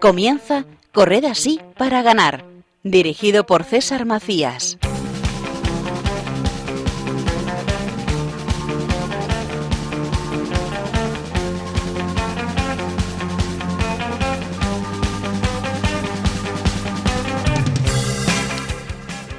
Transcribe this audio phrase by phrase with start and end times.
[0.00, 2.44] Comienza Corred así para ganar,
[2.82, 4.78] dirigido por César Macías.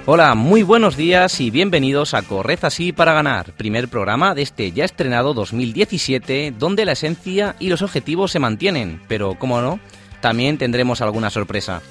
[0.07, 4.71] Hola, muy buenos días y bienvenidos a Corred así para ganar, primer programa de este
[4.71, 9.79] ya estrenado 2017, donde la esencia y los objetivos se mantienen, pero como no,
[10.21, 11.81] también tendremos alguna sorpresa.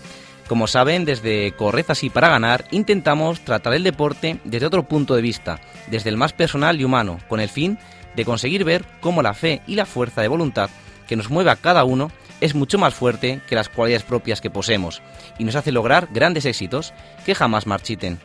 [0.47, 5.23] Como saben, desde Corred así para ganar intentamos tratar el deporte desde otro punto de
[5.23, 7.79] vista, desde el más personal y humano, con el fin
[8.15, 10.71] de conseguir ver cómo la fe y la fuerza de voluntad
[11.09, 14.51] que nos mueve a cada uno es mucho más fuerte que las cualidades propias que
[14.51, 15.02] poseemos
[15.38, 16.93] y nos hace lograr grandes éxitos
[17.24, 18.19] que jamás marchiten.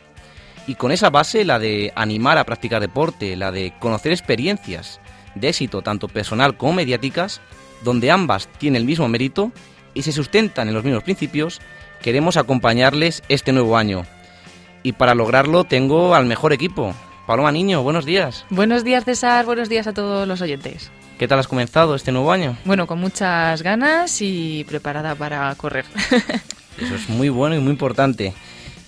[0.66, 5.00] Y con esa base, la de animar a practicar deporte, la de conocer experiencias
[5.34, 7.40] de éxito tanto personal como mediáticas,
[7.82, 9.52] donde ambas tienen el mismo mérito
[9.94, 11.60] y se sustentan en los mismos principios,
[12.02, 14.06] queremos acompañarles este nuevo año.
[14.82, 16.94] Y para lograrlo tengo al mejor equipo.
[17.26, 18.44] Paloma Niño, buenos días.
[18.50, 20.90] Buenos días César, buenos días a todos los oyentes.
[21.20, 22.56] ¿Qué tal has comenzado este nuevo año?
[22.64, 25.84] Bueno, con muchas ganas y preparada para correr.
[26.80, 28.32] Eso es muy bueno y muy importante.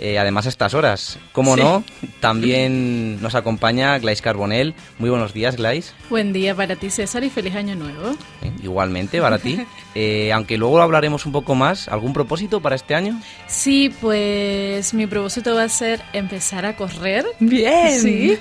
[0.04, 1.16] Eh, además a estas horas.
[1.30, 1.84] Como no,
[2.18, 4.74] también nos acompaña Glais Carbonell.
[4.98, 5.94] Muy buenos días, Glais.
[6.10, 8.16] Buen día para ti, César, y feliz año nuevo.
[8.62, 9.64] igualmente, para ti.
[9.94, 13.20] Eh, aunque luego hablaremos un poco más, ¿algún propósito para este año?
[13.46, 17.26] Sí, pues mi propósito va a ser empezar a correr.
[17.40, 18.00] Bien.
[18.00, 18.38] Sí.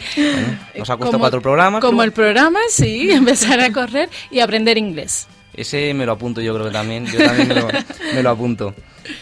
[0.78, 1.82] nos ha costado cuatro programas.
[1.82, 5.28] Como el programa, sí, empezar a correr y aprender inglés.
[5.54, 7.06] Ese me lo apunto yo creo que también.
[7.06, 7.68] Yo también me lo,
[8.14, 8.74] me lo apunto.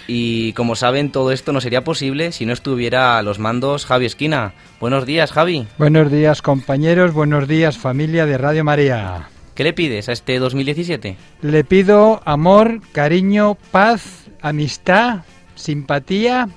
[0.08, 4.06] Y como saben, todo esto no sería posible si no estuviera a los mandos Javi
[4.06, 4.54] Esquina.
[4.80, 5.68] Buenos días, Javi.
[5.78, 7.14] Buenos días, compañeros.
[7.14, 9.30] Buenos días, familia de Radio María.
[9.56, 11.18] ¿Qué le pides a este 2017?
[11.42, 15.24] Le pido amor, cariño, paz, amistad,
[15.56, 16.48] simpatía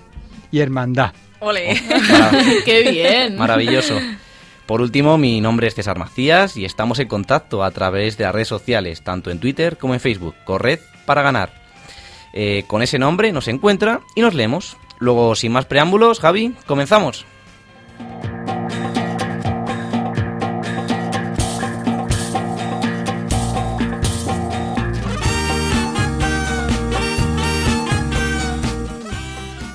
[0.52, 1.12] y hermandad.
[1.40, 1.82] ¡Ole!
[2.64, 3.36] ¡Qué bien!
[3.36, 3.98] Maravilloso.
[4.72, 8.34] Por último, mi nombre es César Macías y estamos en contacto a través de las
[8.34, 10.34] redes sociales, tanto en Twitter como en Facebook.
[10.46, 11.52] Corred para ganar.
[12.32, 14.78] Eh, con ese nombre nos encuentra y nos leemos.
[14.98, 17.26] Luego, sin más preámbulos, Javi, comenzamos.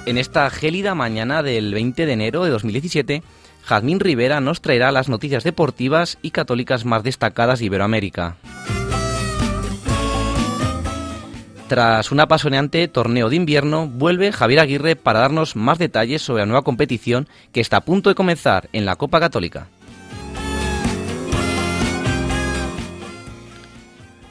[0.08, 3.22] En esta gélida mañana del 20 de enero de 2017,
[3.68, 8.38] Jazmín Rivera nos traerá las noticias deportivas y católicas más destacadas de Iberoamérica.
[11.68, 16.46] Tras un apasionante torneo de invierno, vuelve Javier Aguirre para darnos más detalles sobre la
[16.46, 19.68] nueva competición que está a punto de comenzar en la Copa Católica.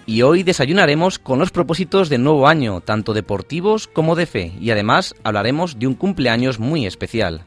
[0.06, 4.70] Y hoy desayunaremos con los propósitos del nuevo año, tanto deportivos como de fe, y
[4.70, 7.44] además hablaremos de un cumpleaños muy especial.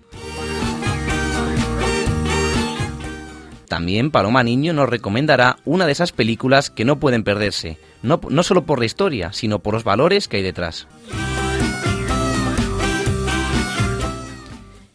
[3.69, 8.63] También Paloma Niño nos recomendará una de esas películas que no pueden perderse, no, solo
[8.63, 10.88] por la historia, sino por los valores que hay detrás.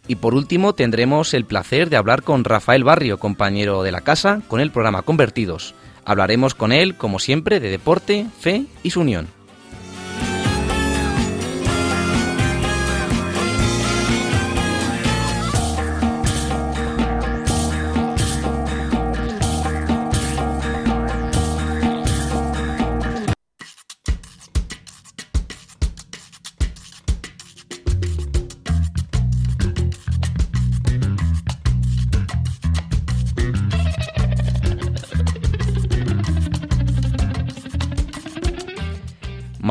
[0.08, 4.42] Y por último tendremos el placer de hablar con Rafael Barrio, compañero de la casa,
[4.48, 5.76] con el programa Convertidos.
[6.04, 9.28] Hablaremos con él, como siempre, de deporte, fe y su unión.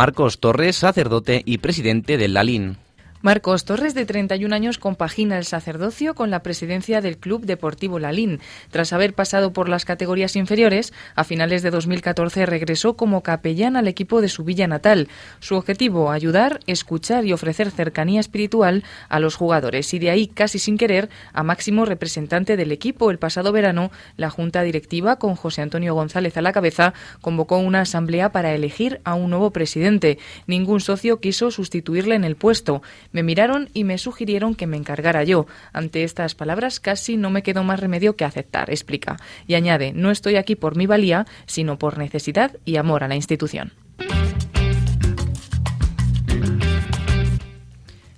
[0.03, 2.75] Marcos Torres, sacerdote y presidente del LALIN.
[3.23, 8.41] Marcos Torres, de 31 años, compagina el sacerdocio con la presidencia del Club Deportivo Lalín.
[8.69, 13.87] Tras haber pasado por las categorías inferiores, a finales de 2014 regresó como capellán al
[13.87, 15.07] equipo de su villa natal.
[15.39, 20.59] Su objetivo, ayudar, escuchar y ofrecer cercanía espiritual a los jugadores y de ahí, casi
[20.59, 23.09] sin querer, a máximo representante del equipo.
[23.09, 27.79] El pasado verano, la Junta Directiva, con José Antonio González a la cabeza, convocó una
[27.79, 30.17] asamblea para elegir a un nuevo presidente.
[30.45, 32.81] Ningún socio quiso sustituirle en el puesto.
[33.13, 35.45] Me miraron y me sugirieron que me encargara yo.
[35.71, 39.17] Ante estas palabras casi no me quedó más remedio que aceptar, explica.
[39.47, 43.15] Y añade, no estoy aquí por mi valía, sino por necesidad y amor a la
[43.15, 43.71] institución.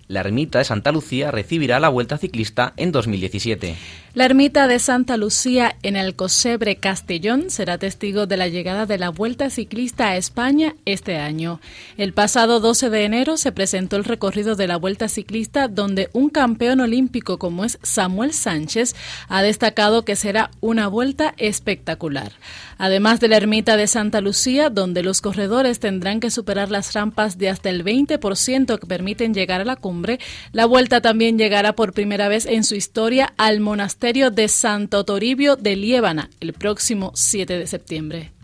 [0.07, 3.75] La ermita de Santa Lucía recibirá la Vuelta Ciclista en 2017.
[4.15, 8.97] La ermita de Santa Lucía en el Cosebre Castellón será testigo de la llegada de
[8.97, 11.59] la Vuelta Ciclista a España este año.
[11.97, 16.29] El pasado 12 de enero se presentó el recorrido de la Vuelta Ciclista donde un
[16.29, 18.95] campeón olímpico como es Samuel Sánchez
[19.27, 22.31] ha destacado que será una vuelta espectacular.
[22.77, 27.37] Además de la ermita de Santa Lucía, donde los corredores tendrán que superar las rampas
[27.37, 30.19] de hasta el 20% que permiten llegar a la cumbre,
[30.53, 35.55] la vuelta también llegará por primera vez en su historia al monasterio de Santo Toribio
[35.55, 38.34] de Liébana el próximo 7 de septiembre.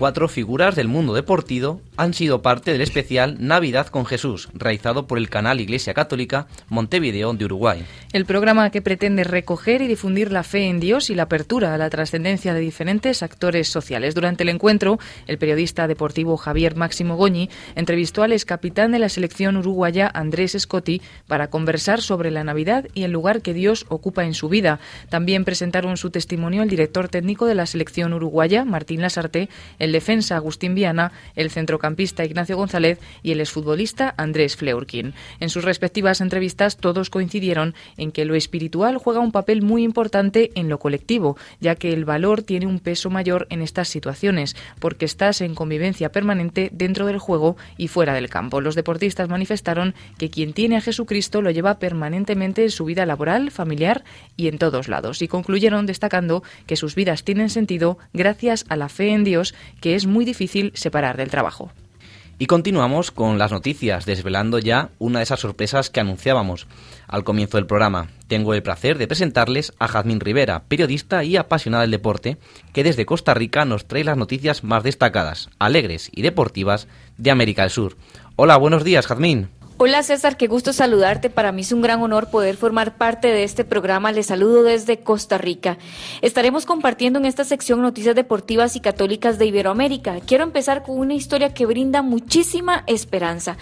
[0.00, 5.18] Cuatro figuras del mundo deportivo han sido parte del especial Navidad con Jesús, realizado por
[5.18, 7.84] el canal Iglesia Católica Montevideo de Uruguay.
[8.14, 11.76] El programa que pretende recoger y difundir la fe en Dios y la apertura a
[11.76, 14.14] la trascendencia de diferentes actores sociales.
[14.14, 19.10] Durante el encuentro, el periodista deportivo Javier Máximo Goñi entrevistó al ex capitán de la
[19.10, 24.24] selección uruguaya Andrés Scotti para conversar sobre la Navidad y el lugar que Dios ocupa
[24.24, 24.80] en su vida.
[25.10, 30.36] También presentaron su testimonio el director técnico de la selección uruguaya, Martín Lasarte, el defensa
[30.36, 35.12] Agustín Viana, el centrocampista pista Ignacio González y el exfutbolista Andrés Fleurkin.
[35.38, 40.50] En sus respectivas entrevistas todos coincidieron en que lo espiritual juega un papel muy importante
[40.54, 45.04] en lo colectivo, ya que el valor tiene un peso mayor en estas situaciones, porque
[45.04, 48.62] estás en convivencia permanente dentro del juego y fuera del campo.
[48.62, 53.50] Los deportistas manifestaron que quien tiene a Jesucristo lo lleva permanentemente en su vida laboral,
[53.50, 54.04] familiar
[54.38, 58.88] y en todos lados, y concluyeron destacando que sus vidas tienen sentido gracias a la
[58.88, 61.72] fe en Dios, que es muy difícil separar del trabajo.
[62.38, 66.66] Y continuamos con las noticias, desvelando ya una de esas sorpresas que anunciábamos
[67.06, 68.08] al comienzo del programa.
[68.28, 72.38] Tengo el placer de presentarles a Jazmín Rivera, periodista y apasionada del deporte,
[72.72, 76.88] que desde Costa Rica nos trae las noticias más destacadas, alegres y deportivas
[77.18, 77.98] de América del Sur.
[78.36, 79.50] Hola, buenos días, Jazmín.
[79.82, 81.30] Hola César, qué gusto saludarte.
[81.30, 84.12] Para mí es un gran honor poder formar parte de este programa.
[84.12, 85.78] Les saludo desde Costa Rica.
[86.20, 90.20] Estaremos compartiendo en esta sección noticias deportivas y católicas de Iberoamérica.
[90.20, 93.56] Quiero empezar con una historia que brinda muchísima esperanza.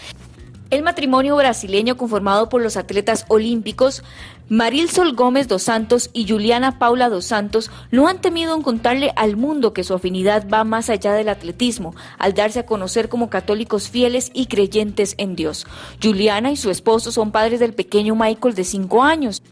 [0.71, 4.03] El matrimonio brasileño conformado por los atletas olímpicos
[4.51, 9.13] Maril Sol Gómez dos Santos y Juliana Paula dos Santos no han temido en contarle
[9.17, 13.31] al mundo que su afinidad va más allá del atletismo, al darse a conocer como
[13.31, 15.67] católicos fieles y creyentes en Dios.
[16.03, 19.43] Juliana y su esposo son padres del pequeño Michael de 5 años.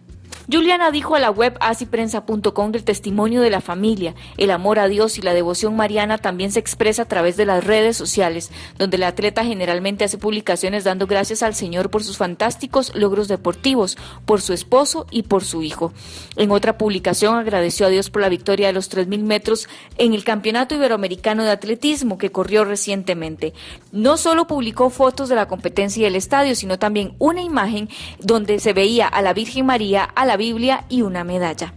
[0.51, 5.19] Juliana dijo a la web asiprensa.com el testimonio de la familia, el amor a Dios
[5.19, 9.09] y la devoción mariana también se expresa a través de las redes sociales, donde la
[9.09, 14.53] atleta generalmente hace publicaciones dando gracias al Señor por sus fantásticos logros deportivos, por su
[14.53, 15.93] esposo y por su hijo.
[16.37, 19.69] En otra publicación agradeció a Dios por la victoria de los 3.000 metros
[19.99, 23.53] en el Campeonato Iberoamericano de Atletismo que corrió recientemente.
[23.91, 27.89] No solo publicó fotos de la competencia y del estadio, sino también una imagen
[28.21, 31.73] donde se veía a la Virgen María, a la Biblia y una medalla.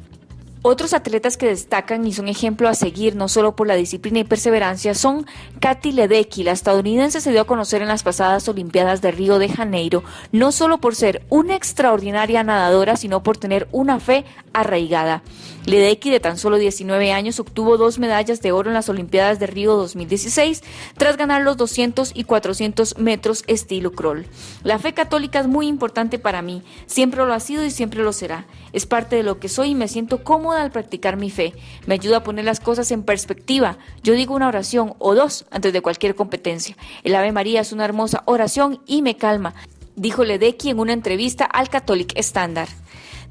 [0.61, 4.25] Otros atletas que destacan y son ejemplo a seguir no solo por la disciplina y
[4.25, 5.25] perseverancia son
[5.61, 9.47] Katy Ledecky, la estadounidense se dio a conocer en las pasadas Olimpiadas de Río de
[9.47, 10.03] Janeiro,
[10.33, 15.23] no solo por ser una extraordinaria nadadora, sino por tener una fe arraigada.
[15.65, 19.47] Ledecky, de tan solo 19 años, obtuvo dos medallas de oro en las Olimpiadas de
[19.47, 20.63] Río 2016
[20.97, 24.25] tras ganar los 200 y 400 metros estilo crawl.
[24.63, 28.11] La fe católica es muy importante para mí, siempre lo ha sido y siempre lo
[28.11, 28.45] será.
[28.73, 31.53] Es parte de lo que soy y me siento cómoda al practicar mi fe.
[31.85, 33.77] Me ayuda a poner las cosas en perspectiva.
[34.03, 36.75] Yo digo una oración o dos antes de cualquier competencia.
[37.03, 39.53] El Ave María es una hermosa oración y me calma,
[39.95, 42.69] dijo Ledecky en una entrevista al Catholic Standard.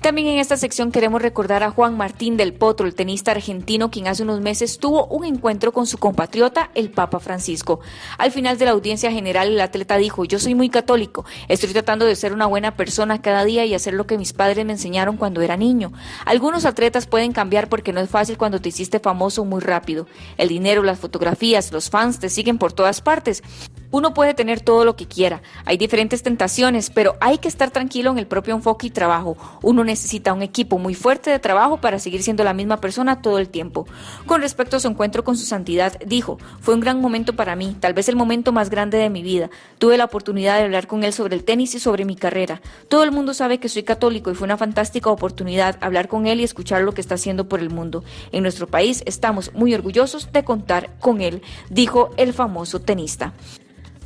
[0.00, 4.06] También en esta sección queremos recordar a Juan Martín del Potro, el tenista argentino, quien
[4.06, 7.80] hace unos meses tuvo un encuentro con su compatriota, el Papa Francisco.
[8.16, 12.06] Al final de la audiencia general, el atleta dijo, yo soy muy católico, estoy tratando
[12.06, 15.16] de ser una buena persona cada día y hacer lo que mis padres me enseñaron
[15.16, 15.92] cuando era niño.
[16.24, 20.06] Algunos atletas pueden cambiar porque no es fácil cuando te hiciste famoso muy rápido.
[20.36, 23.42] El dinero, las fotografías, los fans te siguen por todas partes.
[23.90, 28.10] Uno puede tener todo lo que quiera, hay diferentes tentaciones, pero hay que estar tranquilo
[28.10, 29.38] en el propio enfoque y trabajo.
[29.62, 33.38] Uno necesita un equipo muy fuerte de trabajo para seguir siendo la misma persona todo
[33.38, 33.86] el tiempo.
[34.26, 37.76] Con respecto a su encuentro con su santidad, dijo, fue un gran momento para mí,
[37.80, 39.50] tal vez el momento más grande de mi vida.
[39.78, 42.60] Tuve la oportunidad de hablar con él sobre el tenis y sobre mi carrera.
[42.88, 46.40] Todo el mundo sabe que soy católico y fue una fantástica oportunidad hablar con él
[46.40, 48.04] y escuchar lo que está haciendo por el mundo.
[48.30, 53.32] En nuestro país estamos muy orgullosos de contar con él, dijo el famoso tenista.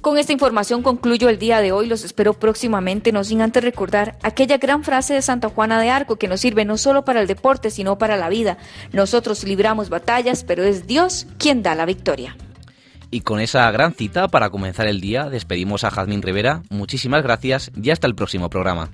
[0.02, 1.86] Con esta información concluyo el día de hoy.
[1.86, 6.16] Los espero próximamente, no sin antes recordar aquella gran frase de Santa Juana de Arco
[6.16, 8.58] que nos sirve no solo para el deporte, sino para la vida.
[8.92, 12.36] Nosotros libramos batallas, pero es Dios quien da la victoria.
[13.12, 16.62] Y con esa gran cita para comenzar el día, despedimos a Jazmín Rivera.
[16.68, 18.90] Muchísimas gracias y hasta el próximo programa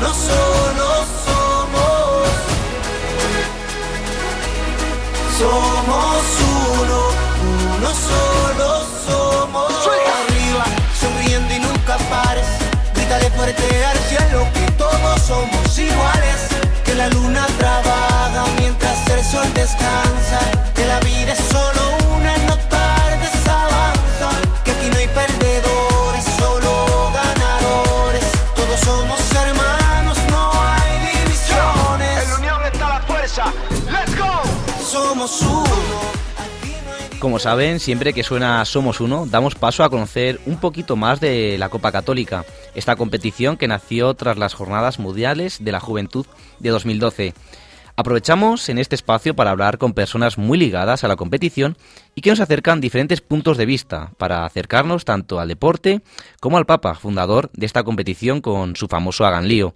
[0.00, 2.28] uno solo somos.
[5.38, 6.24] Somos
[6.80, 7.00] uno,
[7.76, 8.68] uno solo
[9.06, 9.72] somos.
[9.84, 10.64] Suelta arriba,
[10.98, 12.46] sonriendo y nunca pares.
[12.94, 16.48] Grítale fuerte al cielo que todos somos iguales.
[16.84, 20.40] Que la luna trabaja mientras el sol descansa.
[20.74, 21.99] Que la vida es solo una,
[37.18, 41.58] Como saben, siempre que suena Somos Uno, damos paso a conocer un poquito más de
[41.58, 46.24] la Copa Católica, esta competición que nació tras las Jornadas Mundiales de la Juventud
[46.58, 47.34] de 2012.
[47.96, 51.76] Aprovechamos en este espacio para hablar con personas muy ligadas a la competición
[52.14, 56.00] y que nos acercan diferentes puntos de vista para acercarnos tanto al deporte
[56.40, 59.74] como al Papa, fundador de esta competición con su famoso Hagan Lío.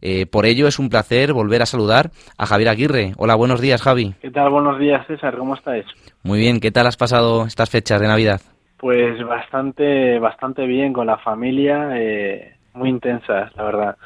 [0.00, 3.12] Eh, por ello es un placer volver a saludar a Javier Aguirre.
[3.16, 4.14] Hola, buenos días Javi.
[4.20, 4.50] ¿Qué tal?
[4.50, 5.36] Buenos días, César.
[5.36, 5.84] ¿Cómo estáis?
[6.22, 8.40] Muy bien, ¿qué tal has pasado estas fechas de Navidad?
[8.78, 13.96] Pues bastante, bastante bien con la familia, eh, muy intensas, la verdad.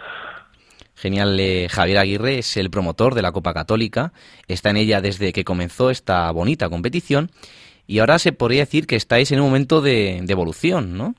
[0.94, 4.12] Genial, eh, Javier Aguirre es el promotor de la Copa Católica,
[4.46, 7.30] está en ella desde que comenzó esta bonita competición
[7.86, 11.14] y ahora se podría decir que estáis en un momento de, de evolución, ¿no?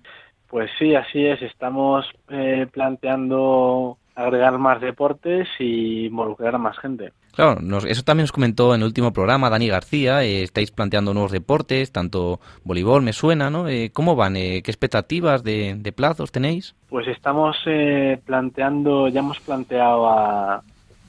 [0.48, 1.42] Pues sí, así es.
[1.42, 7.12] Estamos eh, planteando agregar más deportes y involucrar a más gente.
[7.34, 11.14] Claro, nos- eso también nos comentó en el último programa Dani García, eh, estáis planteando
[11.14, 13.70] nuevos deportes, tanto voleibol me suena, ¿no?
[13.70, 14.36] Eh, ¿Cómo van?
[14.36, 16.76] Eh, ¿Qué expectativas de, de plazos tenéis?
[16.90, 20.62] Pues estamos eh, planteando, ya hemos planteado a,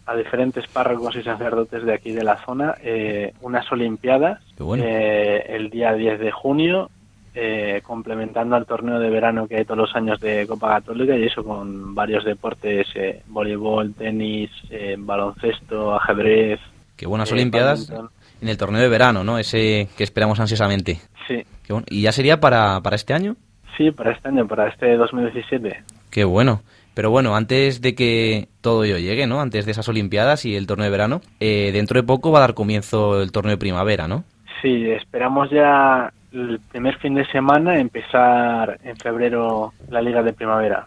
[0.07, 4.85] a diferentes párrocos y sacerdotes de aquí de la zona eh, unas Olimpiadas bueno.
[4.87, 6.89] el día 10 de junio,
[7.35, 11.25] eh, complementando al torneo de verano que hay todos los años de Copa Católica y
[11.25, 16.61] eso con varios deportes, eh, voleibol, tenis, eh, baloncesto, ajedrez.
[16.97, 18.11] Qué buenas eh, Olimpiadas badminton.
[18.43, 19.39] en el torneo de verano, ¿no?
[19.39, 21.01] Ese que esperamos ansiosamente.
[21.27, 21.87] Sí, Qué bueno.
[21.89, 23.37] ¿Y ya sería para, para este año?
[23.77, 25.83] sí, para este año, para este 2017.
[26.11, 26.61] Qué bueno.
[26.95, 29.41] Pero bueno, antes de que todo ello llegue, ¿no?
[29.41, 32.43] Antes de esas Olimpiadas y el torneo de verano, eh, dentro de poco va a
[32.43, 34.25] dar comienzo el torneo de primavera, ¿no?
[34.61, 40.87] Sí, esperamos ya el primer fin de semana empezar en febrero la liga de primavera.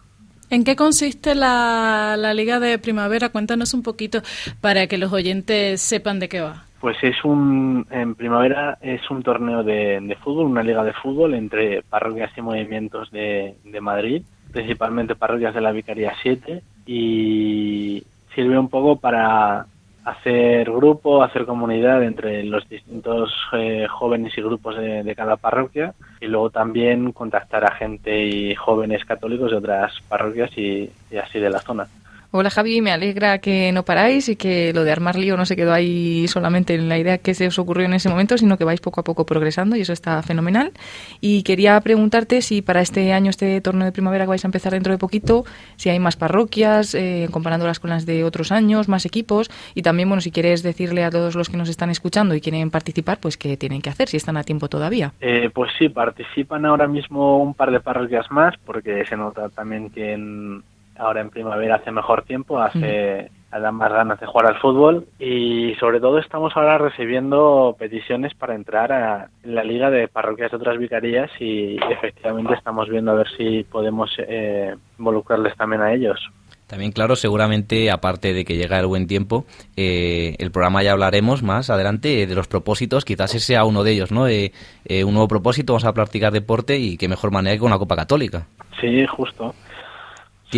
[0.50, 3.30] ¿En qué consiste la, la Liga de Primavera?
[3.30, 4.22] Cuéntanos un poquito
[4.62, 6.66] para que los oyentes sepan de qué va.
[6.80, 11.34] Pues es un, en primavera es un torneo de, de fútbol, una liga de fútbol
[11.34, 14.22] entre parroquias y movimientos de, de Madrid,
[14.52, 18.04] principalmente parroquias de la Vicaría 7, y
[18.36, 19.66] sirve un poco para
[20.06, 25.94] hacer grupo, hacer comunidad entre los distintos eh, jóvenes y grupos de, de cada parroquia,
[26.22, 31.40] y luego también contactar a gente y jóvenes católicos de otras parroquias y- y así
[31.40, 31.88] de la zona.
[32.32, 35.56] Hola Javi, me alegra que no paráis y que lo de armar lío no se
[35.56, 38.66] quedó ahí solamente en la idea que se os ocurrió en ese momento, sino que
[38.66, 40.74] vais poco a poco progresando y eso está fenomenal.
[41.22, 44.74] Y quería preguntarte si para este año, este torneo de primavera que vais a empezar
[44.74, 45.46] dentro de poquito,
[45.78, 50.10] si hay más parroquias, eh, comparándolas con las de otros años, más equipos y también,
[50.10, 53.38] bueno, si quieres decirle a todos los que nos están escuchando y quieren participar, pues
[53.38, 55.14] qué tienen que hacer, si están a tiempo todavía.
[55.22, 59.90] Eh, pues sí, participan ahora mismo un par de parroquias más porque se nota también
[59.90, 60.64] que en-
[60.98, 65.76] ahora en primavera hace mejor tiempo, hace dan más ganas de jugar al fútbol y
[65.80, 70.78] sobre todo estamos ahora recibiendo peticiones para entrar a la liga de parroquias de otras
[70.78, 76.20] vicarías y efectivamente estamos viendo a ver si podemos eh, involucrarles también a ellos.
[76.68, 79.46] También, claro, seguramente, aparte de que llega el buen tiempo,
[79.78, 83.92] eh, el programa ya hablaremos más adelante de los propósitos, quizás ese sea uno de
[83.92, 84.28] ellos, ¿no?
[84.28, 84.52] Eh,
[84.86, 87.78] eh, un nuevo propósito, vamos a practicar deporte y qué mejor manera que con una
[87.78, 88.48] Copa Católica.
[88.82, 89.54] Sí, justo.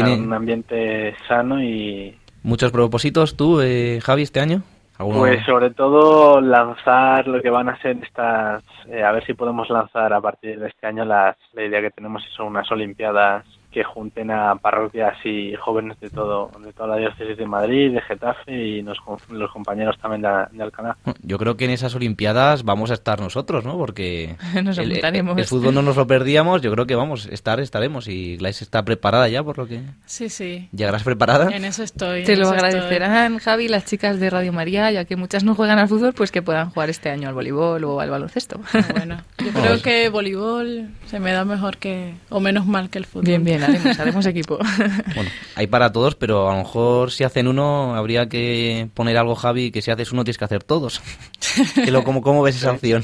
[0.03, 4.61] Tiene- un ambiente sano y ¿Muchos propósitos tú, eh, Javi, este año?
[4.97, 5.19] ¿Alguno?
[5.19, 9.69] Pues sobre todo lanzar lo que van a ser estas, eh, a ver si podemos
[9.69, 13.83] lanzar a partir de este año las, la idea que tenemos son unas olimpiadas que
[13.83, 18.51] junten a parroquias y jóvenes de todo, de toda la diócesis de Madrid, de Getafe
[18.77, 18.97] y nos-
[19.29, 20.97] los compañeros también de, de Alcalá.
[21.21, 23.77] Yo creo que en esas Olimpiadas vamos a estar nosotros, ¿no?
[23.77, 24.99] Porque Nos el,
[25.45, 29.27] fútbol no nos lo perdíamos, yo creo que vamos, estar estaremos y Glais está preparada
[29.29, 29.81] ya, por lo que...
[30.05, 30.69] Sí, sí.
[30.71, 31.49] ¿Llegarás preparada?
[31.55, 32.23] En eso estoy.
[32.23, 32.57] Te lo estoy.
[32.57, 36.31] agradecerán, Javi, las chicas de Radio María, ya que muchas no juegan al fútbol, pues
[36.31, 38.59] que puedan jugar este año al voleibol o al baloncesto.
[38.95, 43.05] Bueno, yo creo que voleibol se me da mejor que, o menos mal que el
[43.05, 43.25] fútbol.
[43.25, 44.57] Bien, bien, haremos, haremos equipo.
[45.15, 49.35] Bueno, hay para todos, pero a lo mejor si hacen uno habría que poner algo,
[49.35, 51.01] Javi, que si haces uno tienes que hacer todos.
[52.03, 53.03] ¿cómo, ¿Cómo ves esa opción?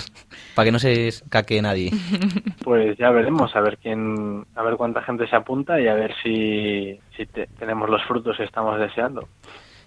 [0.56, 1.92] Para que no se caque nadie.
[2.64, 6.14] Pues ya veremos, a ver quién, a ver cuánta gente se apunta y a ver
[6.24, 7.26] si, si
[7.60, 9.28] tenemos los frutos que estamos deseando.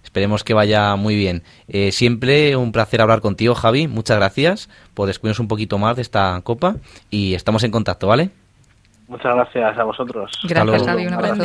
[0.06, 1.42] Esperemos que vaya muy bien.
[1.68, 3.88] Eh, siempre un placer hablar contigo, Javi.
[3.88, 6.76] Muchas gracias por descubrirnos un poquito más de esta copa
[7.10, 8.30] y estamos en contacto, ¿vale?
[9.08, 10.30] Muchas gracias a vosotros.
[10.48, 11.06] Gracias, Javi.
[11.06, 11.44] Un abrazo.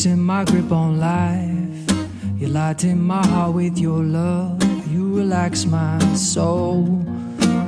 [0.00, 2.40] Loosen my grip on life.
[2.40, 4.58] You lighten my heart with your love.
[4.90, 7.04] You relax my soul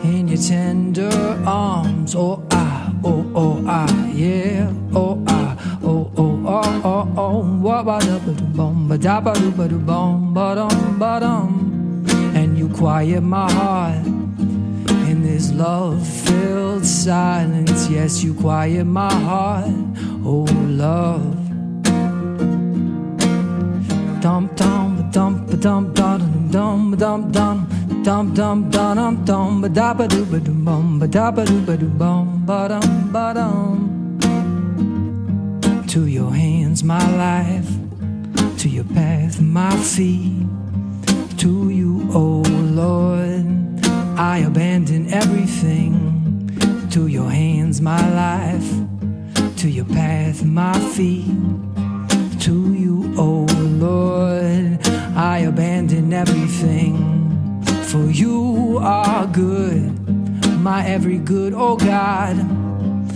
[0.03, 1.12] in your tender
[1.45, 2.15] arms.
[2.15, 4.73] Oh, ah, oh, oh, ah, yeah.
[4.95, 7.43] Oh, ah, oh, oh, oh, oh, oh.
[7.61, 11.21] What ba da ba bum ba da ba do ba do bum ba dum ba
[11.21, 14.07] dum And you quiet my heart
[15.11, 17.91] in this love filled silence.
[17.91, 19.69] Yes, you quiet my heart,
[20.25, 21.41] oh love.
[24.23, 27.62] Dum dum dum dum dum dum dum dum
[28.05, 29.52] dum dum dum dum dum
[33.35, 34.19] dum.
[35.88, 37.69] To your hands, my life,
[38.59, 40.47] to your path, my feet,
[41.38, 43.45] to you, oh Lord,
[44.17, 45.99] I abandon everything
[46.92, 48.70] to your hands, my life,
[49.57, 51.27] to your path, my feet,
[52.38, 53.52] to you, oh
[53.83, 54.79] Lord,
[55.16, 56.95] I abandon everything.
[57.90, 59.90] For you are good,
[60.61, 62.37] my every good, oh God,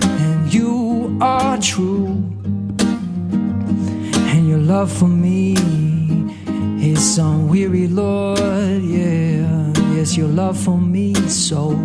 [0.03, 2.07] and you are true,
[4.33, 5.53] and your love for me
[6.83, 9.73] is unweary, Lord, yeah.
[9.95, 11.77] Yes, your love for me so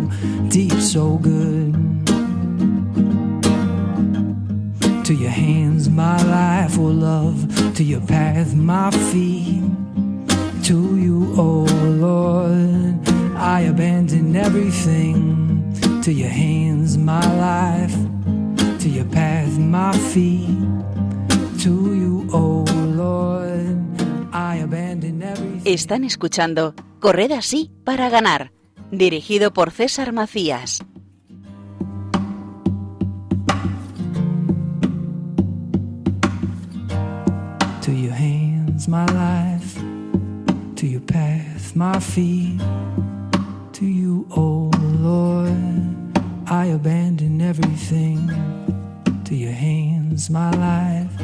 [0.48, 1.91] deep, so good.
[5.12, 7.36] To your hands, my life will love.
[7.74, 9.62] To your path, my feet.
[10.64, 11.66] To you, oh
[12.00, 12.96] Lord,
[13.36, 16.00] I abandon everything.
[16.02, 17.94] To your hands, my life.
[18.78, 20.56] To your path, my feet.
[21.60, 22.64] To you, oh
[22.96, 23.76] Lord.
[25.66, 28.50] Están escuchando Corred así para ganar,
[28.90, 30.78] dirigido por César Macías.
[38.88, 39.76] My life,
[40.76, 42.60] to your path, my feet,
[43.74, 46.12] to you, oh Lord,
[46.46, 48.30] I abandon everything.
[49.24, 51.16] To your hands, my life,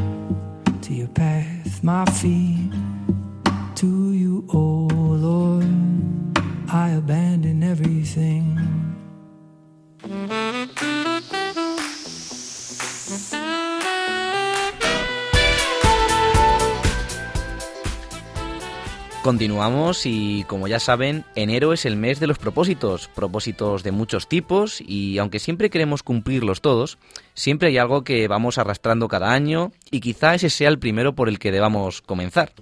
[0.83, 2.73] to your path, my feet.
[3.77, 5.67] to you, oh Lord.
[6.71, 8.59] I abandon everything.
[19.29, 24.27] Continuamos y como ya saben, enero es el mes de los propósitos, propósitos de muchos
[24.27, 26.97] tipos y aunque siempre queremos cumplirlos todos,
[27.35, 31.29] siempre hay algo que vamos arrastrando cada año y quizá ese sea el primero por
[31.29, 32.53] el que debamos comenzar.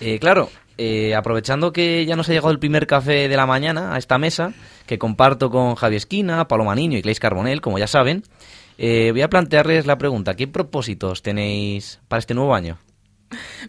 [0.00, 3.96] Eh, claro, eh, aprovechando que ya nos ha llegado el primer café de la mañana
[3.96, 4.52] a esta mesa,
[4.86, 8.22] que comparto con Javi Esquina, Paloma Niño y Cleis Carbonel, como ya saben,
[8.78, 12.78] eh, voy a plantearles la pregunta, ¿qué propósitos tenéis para este nuevo año?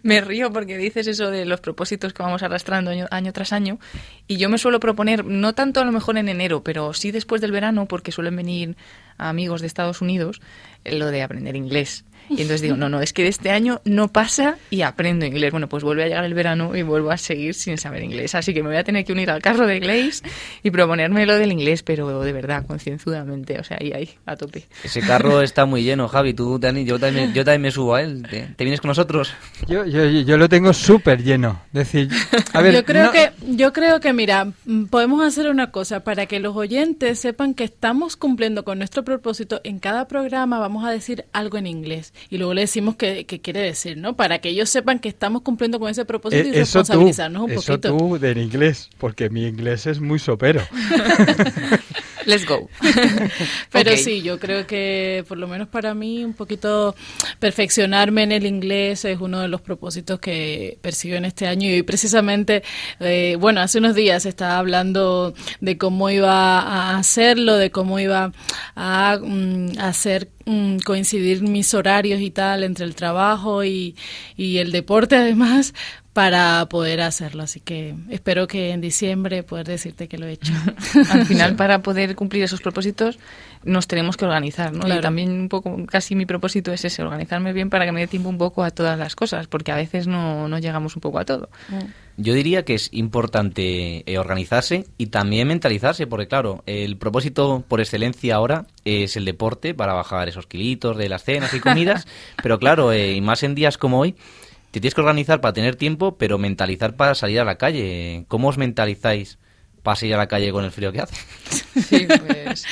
[0.02, 3.78] Me río porque dices eso de los propósitos que vamos arrastrando año, tras año
[4.26, 7.40] y yo me suelo proponer, no tanto a lo mejor en enero, pero sí después
[7.40, 8.76] del verano porque suelen venir
[9.16, 10.40] amigos de Estados Unidos,
[10.84, 12.04] lo de aprender inglés.
[12.30, 15.50] Y entonces digo, no, no, es que de este año no pasa y aprendo inglés.
[15.50, 18.34] Bueno, pues vuelve a llegar el verano y vuelvo a seguir sin saber inglés.
[18.34, 20.22] Así que me voy a tener que unir al carro de inglés
[20.62, 24.66] y proponerme lo del inglés, pero de verdad, concienzudamente, o sea, ahí, ahí, a tope.
[24.84, 26.34] Ese carro está muy lleno, Javi.
[26.34, 28.22] Tú, Dani, yo también, yo también me subo a él.
[28.28, 29.32] ¿Te, te vienes con nosotros?
[29.66, 31.62] Yo, yo, yo lo tengo súper lleno.
[31.72, 32.08] Decir,
[32.52, 36.00] a ver, yo creo no- que yo creo que mira mm, podemos hacer una cosa
[36.04, 40.84] para que los oyentes sepan que estamos cumpliendo con nuestro propósito en cada programa vamos
[40.84, 44.38] a decir algo en inglés y luego le decimos qué, qué quiere decir no para
[44.40, 47.50] que ellos sepan que estamos cumpliendo con ese propósito y Eh, eso tú, responsabilizarnos un
[47.52, 50.62] eso poquito tú del inglés, porque mi inglés es muy sopero.
[52.28, 52.68] Let's go.
[53.72, 56.94] Pero sí, yo creo que por lo menos para mí un poquito
[57.38, 61.70] perfeccionarme en el inglés es uno de los propósitos que persigo en este año.
[61.70, 62.62] Y hoy precisamente,
[63.00, 68.30] eh, bueno, hace unos días estaba hablando de cómo iba a hacerlo, de cómo iba
[68.76, 73.96] a mm, hacer mm, coincidir mis horarios y tal entre el trabajo y,
[74.36, 75.72] y el deporte además
[76.18, 77.44] para poder hacerlo.
[77.44, 80.52] Así que espero que en diciembre poder decirte que lo he hecho.
[81.12, 83.20] Al final, para poder cumplir esos propósitos,
[83.62, 84.80] nos tenemos que organizar, ¿no?
[84.80, 84.98] Claro.
[84.98, 88.08] Y también un poco, casi mi propósito es ese, organizarme bien para que me dé
[88.08, 91.20] tiempo un poco a todas las cosas, porque a veces no, no llegamos un poco
[91.20, 91.50] a todo.
[92.16, 97.78] Yo diría que es importante eh, organizarse y también mentalizarse, porque claro, el propósito por
[97.78, 102.08] excelencia ahora es el deporte para bajar esos kilitos de las cenas y comidas,
[102.42, 104.16] pero claro, eh, y más en días como hoy,
[104.70, 108.24] te tienes que organizar para tener tiempo, pero mentalizar para salir a la calle.
[108.28, 109.38] ¿Cómo os mentalizáis
[109.82, 111.16] para salir a la calle con el frío que hace?
[111.78, 112.66] Sí, pues,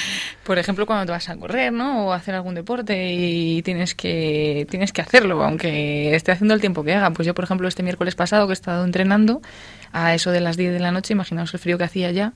[0.45, 2.07] por ejemplo, cuando te vas a correr, ¿no?
[2.07, 6.83] O hacer algún deporte y tienes que, tienes que hacerlo, aunque esté haciendo el tiempo
[6.83, 7.13] que haga.
[7.13, 9.43] Pues yo, por ejemplo, este miércoles pasado que he estado entrenando,
[9.93, 12.33] a eso de las 10 de la noche, imaginaos el frío que hacía ya.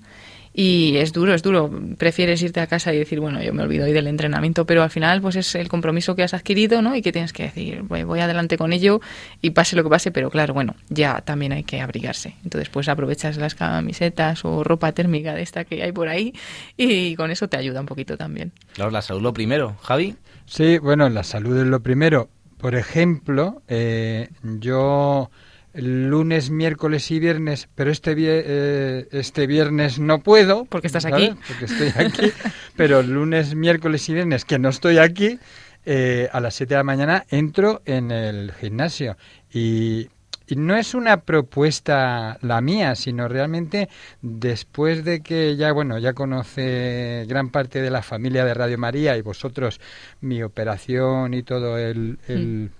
[0.53, 1.71] Y es duro, es duro.
[1.97, 4.91] Prefieres irte a casa y decir, bueno, yo me olvido hoy del entrenamiento, pero al
[4.91, 6.97] final, pues es el compromiso que has adquirido, ¿no?
[6.97, 9.01] Y que tienes que decir, voy, voy adelante con ello
[9.41, 12.35] y pase lo que pase, pero claro, bueno, ya también hay que abrigarse.
[12.43, 16.35] Entonces, pues aprovechas las camisetas o ropa térmica de esta que hay por ahí
[16.77, 18.53] y con eso te ayuda un poquito también.
[18.75, 19.77] Claro, la salud lo primero.
[19.83, 20.17] Javi,
[20.51, 22.29] Sí, bueno, la salud es lo primero.
[22.59, 25.31] Por ejemplo, eh, yo
[25.75, 30.65] lunes, miércoles y viernes, pero este, eh, este viernes no puedo.
[30.65, 31.31] Porque estás ¿sabes?
[31.31, 31.41] aquí.
[31.49, 32.33] Porque estoy aquí.
[32.77, 35.39] pero lunes, miércoles y viernes que no estoy aquí,
[35.87, 39.17] eh, a las 7 de la mañana entro en el gimnasio.
[39.53, 40.09] Y,
[40.47, 43.89] y no es una propuesta la mía, sino realmente
[44.21, 49.17] después de que ya, bueno, ya conoce gran parte de la familia de Radio María
[49.17, 49.81] y vosotros
[50.21, 52.71] mi operación y todo el, el-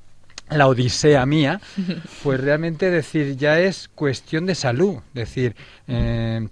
[0.51, 1.61] la odisea mía,
[2.23, 5.55] pues realmente decir ya es cuestión de salud, decir
[5.89, 6.47] eh,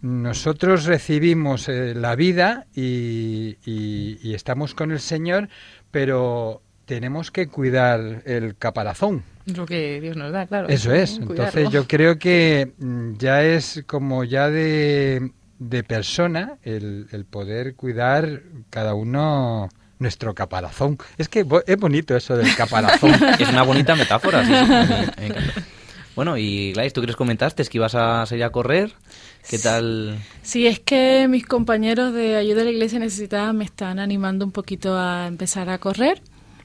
[0.00, 5.48] nosotros recibimos eh, la vida y, y- y estamos con el Señor,
[5.90, 9.22] pero tenemos que cuidar el caparazón.
[9.54, 10.68] Lo que Dios nos da, claro.
[10.68, 11.18] Eso es.
[11.18, 11.32] Cuidarlo.
[11.44, 17.74] Entonces yo creo que mm, ya es como ya de, de persona el, el poder
[17.74, 20.98] cuidar cada uno nuestro caparazón.
[21.16, 23.12] Es que bo- es bonito eso del caparazón.
[23.38, 24.44] es una bonita metáfora.
[24.44, 24.72] sí, sí,
[25.20, 25.62] me- encanta.
[26.16, 27.62] Bueno, y Gladys, ¿tú qué les comentaste?
[27.62, 28.92] ¿Es que ibas a salir a correr?
[29.48, 30.18] ¿Qué tal?
[30.42, 34.50] Sí, es que mis compañeros de ayuda a la iglesia necesitada me están animando un
[34.50, 36.20] poquito a empezar a correr.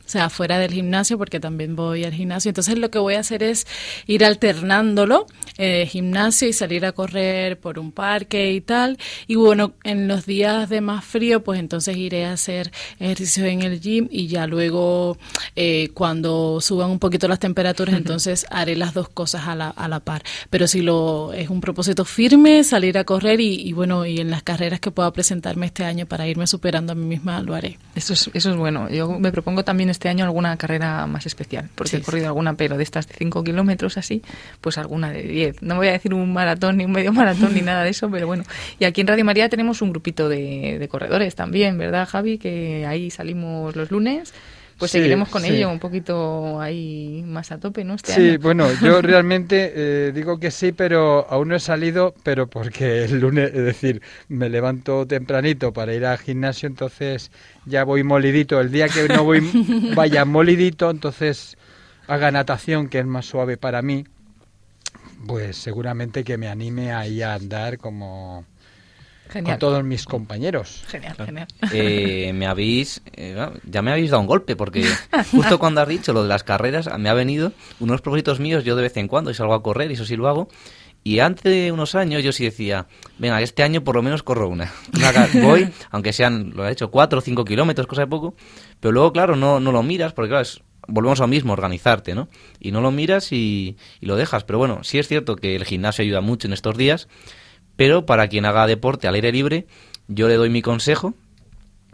[0.06, 2.50] O sea, fuera del gimnasio, porque también voy al gimnasio.
[2.50, 3.66] Entonces lo que voy a hacer es
[4.06, 8.98] ir alternándolo, eh, gimnasio y salir a correr por un parque y tal.
[9.28, 13.62] Y bueno, en los días de más frío, pues entonces iré a hacer ejercicio en
[13.62, 15.18] el gym y ya luego
[15.56, 19.88] eh, cuando suban un poquito las temperaturas, entonces haré las dos cosas a la, a
[19.88, 20.24] la par.
[20.50, 24.30] Pero si lo es un propósito firme, salir a correr y, y bueno, y en
[24.30, 27.80] las carreras que pueda presentarme este año para irme superando a mí misma, lo haré.
[27.96, 28.90] Eso es, eso es bueno.
[28.90, 32.56] Yo me propongo también este año alguna carrera más especial, porque Sí, he corrido alguna,
[32.56, 34.22] pero de estas de 5 kilómetros así,
[34.60, 35.62] pues alguna de 10.
[35.62, 38.28] No voy a decir un maratón ni un medio maratón ni nada de eso, pero
[38.28, 38.44] bueno.
[38.80, 42.38] Y aquí en Radio María tenemos un grupito de, de corredores también, ¿verdad, Javi?
[42.38, 44.34] Que ahí salimos los lunes.
[44.78, 45.46] Pues Sí, seguiremos con sí.
[45.46, 47.96] ello un poquito ahí más a tope, ¿no?
[47.96, 48.38] Este Sí, año.
[48.38, 53.20] bueno, yo realmente eh, digo que sí, pero aún no he salido, pero porque el
[53.22, 57.32] lunes, es decir, me levanto tempranito para ir al gimnasio, entonces
[57.66, 58.60] ya voy molidito.
[58.60, 59.42] El día que no voy
[59.96, 61.58] vaya molidito, entonces
[62.08, 64.06] haga natación, que es más suave para mí,
[65.26, 68.46] pues seguramente que me anime ahí a andar como
[69.34, 69.56] Genial.
[69.56, 70.84] con todos mis compañeros.
[70.88, 71.48] Genial, genial.
[71.74, 74.86] Eh, me habéis eh, ya me habéis dado un golpe porque
[75.32, 78.76] justo cuando has dicho lo de las carreras me ha venido unos propósitos míos yo
[78.76, 80.50] de vez en cuando y salgo a correr y eso sí lo hago
[81.04, 84.72] Y hace unos años yo sí decía, venga, este año por lo menos corro una.
[85.42, 88.36] voy, aunque sean, lo he hecho, cuatro o cinco kilómetros, cosa de poco,
[88.80, 90.48] pero luego, claro, no, no lo miras, porque claro,
[90.88, 92.30] volvemos a lo mismo, organizarte, ¿no?
[92.60, 94.44] Y no lo miras y, y lo dejas.
[94.46, 97.08] Pero bueno, sí es cierto que el gimnasio ayuda mucho en estos días,
[97.76, 99.68] pero para quien haga deporte al aire libre,
[100.08, 101.16] yo le doy mi consejo,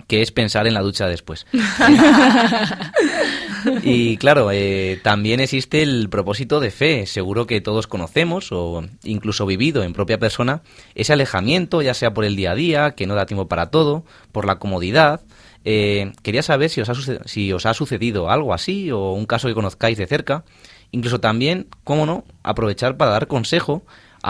[0.10, 1.46] que es pensar en la ducha después.
[3.84, 7.06] y claro, eh, también existe el propósito de fe.
[7.06, 10.64] Seguro que todos conocemos o incluso vivido en propia persona
[10.96, 14.04] ese alejamiento, ya sea por el día a día, que no da tiempo para todo,
[14.32, 15.22] por la comodidad.
[15.64, 19.48] Eh, quería saber si os, ha si os ha sucedido algo así o un caso
[19.48, 20.44] que conozcáis de cerca.
[20.92, 23.84] Incluso también, cómo no, aprovechar para dar consejo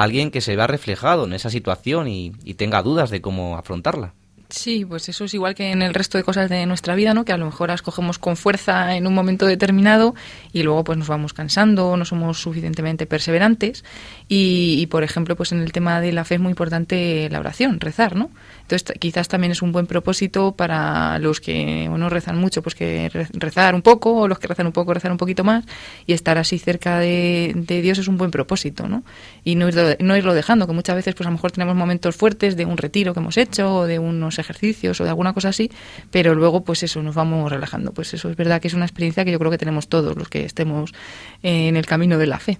[0.03, 4.13] alguien que se vea reflejado en esa situación y tenga dudas de cómo afrontarla.
[4.51, 7.23] Sí, pues eso es igual que en el resto de cosas de nuestra vida, ¿no?
[7.23, 10.15] Que a lo mejor las cogemos con fuerza en un momento determinado
[10.51, 13.85] y luego pues nos vamos cansando, no somos suficientemente perseverantes
[14.27, 17.79] y, por ejemplo, pues en el tema de la fe es muy importante la oración,
[17.79, 18.31] rezar, ¿no?
[18.61, 23.07] Entonces quizás también es un buen propósito para los que no rezan mucho, pues que
[23.33, 25.63] rezar un poco o los que rezan un poco, rezar un poquito más
[26.07, 29.03] y estar así cerca de, Dios es un buen propósito, ¿no?
[29.43, 32.15] Y no irlo, no irlo dejando, que muchas veces pues a lo mejor tenemos momentos
[32.15, 35.49] fuertes de un retiro que hemos hecho o de unos ejercicios o de alguna cosa
[35.49, 35.71] así,
[36.11, 37.93] pero luego pues eso, nos vamos relajando.
[37.93, 40.29] Pues eso es verdad que es una experiencia que yo creo que tenemos todos los
[40.29, 40.93] que estemos
[41.43, 42.59] en el camino de la fe.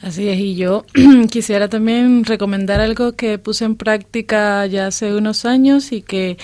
[0.00, 0.84] Así es, y yo
[1.30, 6.38] quisiera también recomendar algo que puse en práctica ya hace unos años y que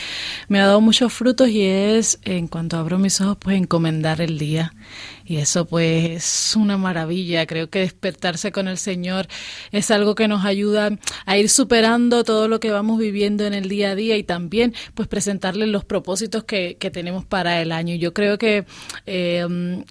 [0.49, 4.39] me ha dado muchos frutos y es, en cuanto abro mis ojos, pues encomendar el
[4.39, 4.75] día.
[5.27, 7.47] Y eso pues es una maravilla.
[7.47, 9.27] Creo que despertarse con el Señor
[9.73, 13.69] es algo que nos ayuda a ir superando todo lo que vamos viviendo en el
[13.69, 17.97] día a día y también pues presentarle los propósitos que, que tenemos para el año.
[17.97, 18.67] Yo creo que
[19.07, 19.45] eh,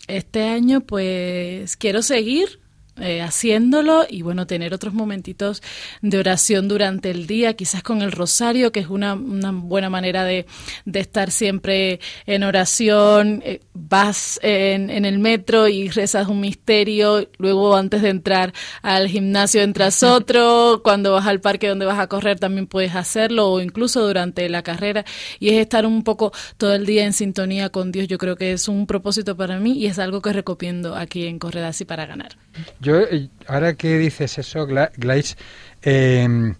[0.07, 2.59] este año pues quiero seguir
[2.97, 5.61] eh, haciéndolo y bueno, tener otros momentitos
[6.01, 10.23] de oración durante el día, quizás con el rosario, que es una, una buena manera
[10.23, 10.45] de,
[10.85, 13.41] de, estar siempre en oración.
[13.45, 19.09] Eh, vas en, en, el metro y rezas un misterio, luego antes de entrar al
[19.09, 23.59] gimnasio entras otro, cuando vas al parque donde vas a correr también puedes hacerlo o
[23.59, 25.03] incluso durante la carrera
[25.39, 28.07] y es estar un poco todo el día en sintonía con Dios.
[28.07, 31.39] Yo creo que es un propósito para mí y es algo que recomiendo aquí en
[31.39, 32.44] Correr así para ganar.
[32.79, 35.37] Yo, eh, ahora que dices eso, Glais,
[35.81, 36.55] em,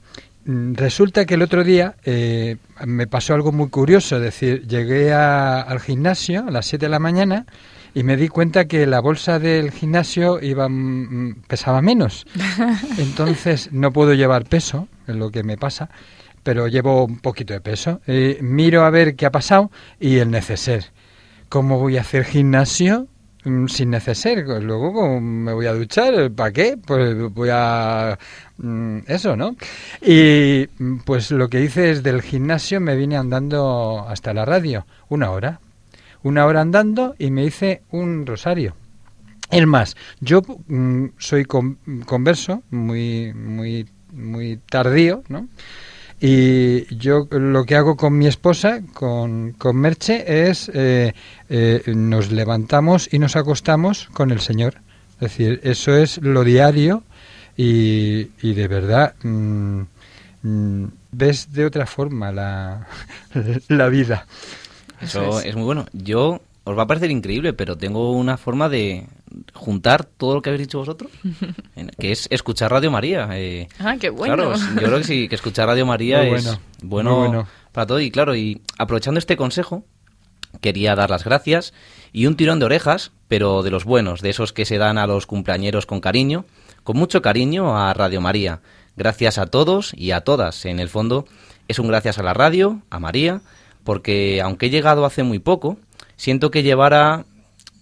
[0.46, 4.18] resulta que el otro día eh, me pasó algo muy curioso.
[4.18, 7.46] Es decir, llegué al gimnasio a las 7 de la mañana
[7.94, 12.26] y me di cuenta que la bolsa del gimnasio iba mm, pesaba menos.
[12.98, 15.90] Entonces no puedo llevar peso, es lo que me pasa,
[16.44, 18.02] pero llevo un poquito de peso.
[18.06, 20.92] Eh, miro a ver qué ha pasado y el neceser.
[21.48, 23.08] ¿Cómo voy a hacer gimnasio?
[23.46, 24.40] Mm, sin neceser.
[24.62, 26.78] Luego me voy a duchar, ¿para qué?
[26.84, 28.18] Pues voy a...
[28.58, 29.56] Mm, eso, ¿no?
[30.02, 34.86] Y mm, pues lo que hice es del gimnasio me vine andando hasta la radio,
[35.10, 35.60] una hora.
[36.24, 38.76] Una hora andando y me hice un rosario.
[39.52, 40.42] Es más, yo
[41.20, 45.48] soy converso, muy, muy, muy tardío, ¿no?
[46.20, 51.14] Y yo lo que hago con mi esposa, con, con Merche, es eh,
[51.50, 54.76] eh, nos levantamos y nos acostamos con el Señor.
[55.16, 57.04] Es decir, eso es lo diario
[57.58, 59.82] y, y de verdad mm,
[60.44, 62.88] mm, ves de otra forma la,
[63.68, 64.26] la vida.
[65.02, 65.48] Eso es.
[65.48, 65.86] es muy bueno.
[65.92, 69.06] Yo os va a parecer increíble, pero tengo una forma de
[69.54, 71.12] juntar todo lo que habéis dicho vosotros,
[72.00, 73.28] que es escuchar Radio María.
[73.34, 74.36] Eh, ah, qué bueno.
[74.36, 78.00] Claro, yo creo que sí, que escuchar Radio María es bueno, para todo.
[78.00, 79.86] Y claro, y aprovechando este consejo,
[80.62, 81.74] quería dar las gracias
[82.12, 85.08] y un tirón de orejas, pero de los buenos, de esos que se dan a
[85.08, 86.46] los cumpleañeros con cariño,
[86.84, 88.62] con mucho cariño a Radio María.
[88.96, 90.66] Gracias a todos y a todas.
[90.66, 91.26] En el fondo,
[91.68, 93.42] es un gracias a la radio, a María,
[93.84, 95.78] porque aunque he llegado hace muy poco,
[96.16, 97.26] siento que llevara,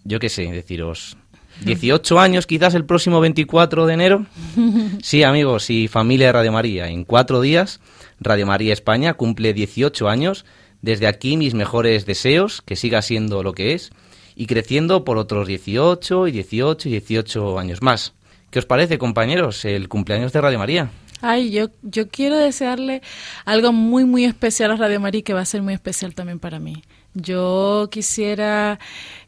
[0.03, 1.17] yo qué sé, deciros,
[1.65, 4.25] 18 años quizás el próximo 24 de enero.
[5.01, 7.81] Sí, amigos y familia de Radio María, en cuatro días
[8.23, 10.45] Radio María España cumple 18 años.
[10.81, 13.91] Desde aquí mis mejores deseos, que siga siendo lo que es,
[14.35, 18.13] y creciendo por otros 18 y 18 y 18 años más.
[18.49, 20.91] ¿Qué os parece, compañeros, el cumpleaños de Radio María?
[21.21, 23.01] Ay, yo, yo quiero desearle
[23.45, 26.59] algo muy, muy especial a Radio María que va a ser muy especial también para
[26.59, 26.83] mí.
[27.13, 28.79] Yo quisiera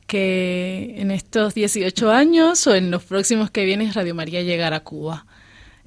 [0.08, 4.84] que en estos 18 años o en los próximos que vienen Radio María llegara a
[4.84, 5.26] Cuba.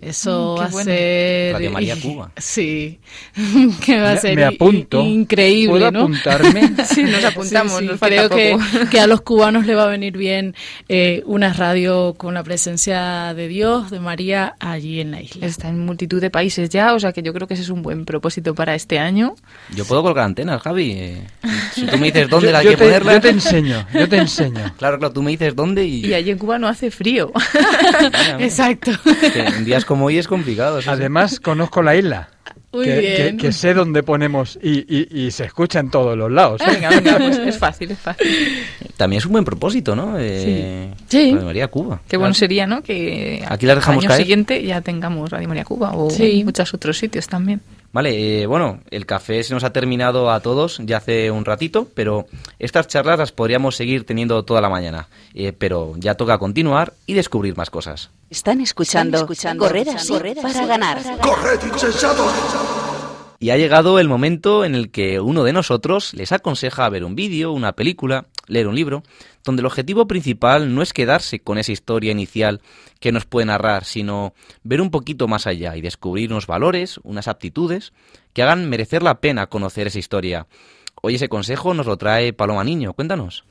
[0.00, 0.84] Eso Mm, va a bueno.
[0.84, 1.52] ser...
[1.54, 2.30] Radio María Cuba.
[2.36, 3.00] Sí,
[3.84, 5.00] que va a ser me apunto.
[5.02, 6.00] increíble, ¿Puedo ¿no?
[6.02, 6.70] apuntarme?
[6.88, 8.56] Sí, nos apuntamos, Sí, sí, nos creo que,
[8.90, 10.54] que a los cubanos le va a venir bien
[10.88, 15.46] eh, una radio con la presencia de Dios, de María, allí en la isla.
[15.46, 17.82] Está en multitud de países ya, o sea que yo creo que ese es un
[17.82, 19.34] buen propósito para este año.
[19.74, 21.18] Yo puedo colgar antenas, Javi.
[21.74, 23.14] Si tú me dices dónde yo, hay yo que te, ponerlas.
[23.16, 24.72] yo te enseño, yo te enseño.
[24.78, 26.06] Claro, claro, tú me dices dónde y.
[26.06, 27.32] Y allí en Cuba no hace frío.
[28.38, 28.92] Exacto.
[29.32, 30.78] que en días como hoy es complicado.
[30.80, 30.90] sí, sí.
[30.90, 32.28] Además, conozco la isla.
[32.72, 33.36] Muy que, bien.
[33.38, 36.60] que- que sé dónde ponemos y, y- y se escucha en todos los lados.
[36.60, 36.64] ¿eh?
[36.70, 38.26] venga, venga, pues es fácil, es fácil.
[38.98, 40.16] También es un buen propósito, ¿no?
[40.18, 41.32] Eh, Sí.
[41.32, 42.00] Radio María Cuba.
[42.06, 42.38] Qué bueno Claro.
[42.38, 42.82] sería, ¿no?
[42.82, 44.20] Que Aquí la dejamos al año caer.
[44.22, 46.42] siguiente ya tengamos Radio María Cuba o Sí.
[46.44, 47.62] muchos otros sitios también.
[47.90, 51.88] Vale, eh, bueno, el café se nos ha terminado a todos ya hace un ratito,
[51.94, 52.26] pero
[52.58, 55.08] estas charlas las podríamos seguir teniendo toda la mañana.
[55.34, 58.10] Eh, pero ya toca continuar y descubrir más cosas.
[58.28, 59.26] Están escuchando,
[59.58, 61.00] Correr así para ganar.
[63.40, 67.14] Y ha llegado el momento en el que uno de nosotros les aconseja ver un
[67.14, 69.04] vídeo, una película, leer un libro,
[69.48, 72.60] donde el objetivo principal no es quedarse con esa historia inicial
[73.00, 77.28] que nos puede narrar, sino ver un poquito más allá y descubrir unos valores, unas
[77.28, 77.94] aptitudes
[78.34, 80.46] que hagan merecer la pena conocer esa historia.
[81.00, 82.92] Hoy ese consejo nos lo trae Paloma Niño.
[82.92, 83.44] Cuéntanos.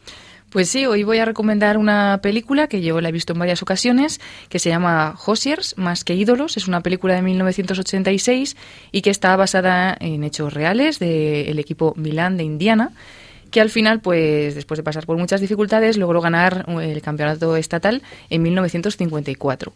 [0.52, 3.64] Pues sí, hoy voy a recomendar una película que yo la he visto en varias
[3.64, 6.58] ocasiones, que se llama Hossiers, más que ídolos.
[6.58, 8.56] Es una película de 1986
[8.92, 12.92] y que está basada en hechos reales del equipo Milán de Indiana
[13.50, 18.02] que al final, pues después de pasar por muchas dificultades, logró ganar el campeonato estatal
[18.30, 19.74] en 1954.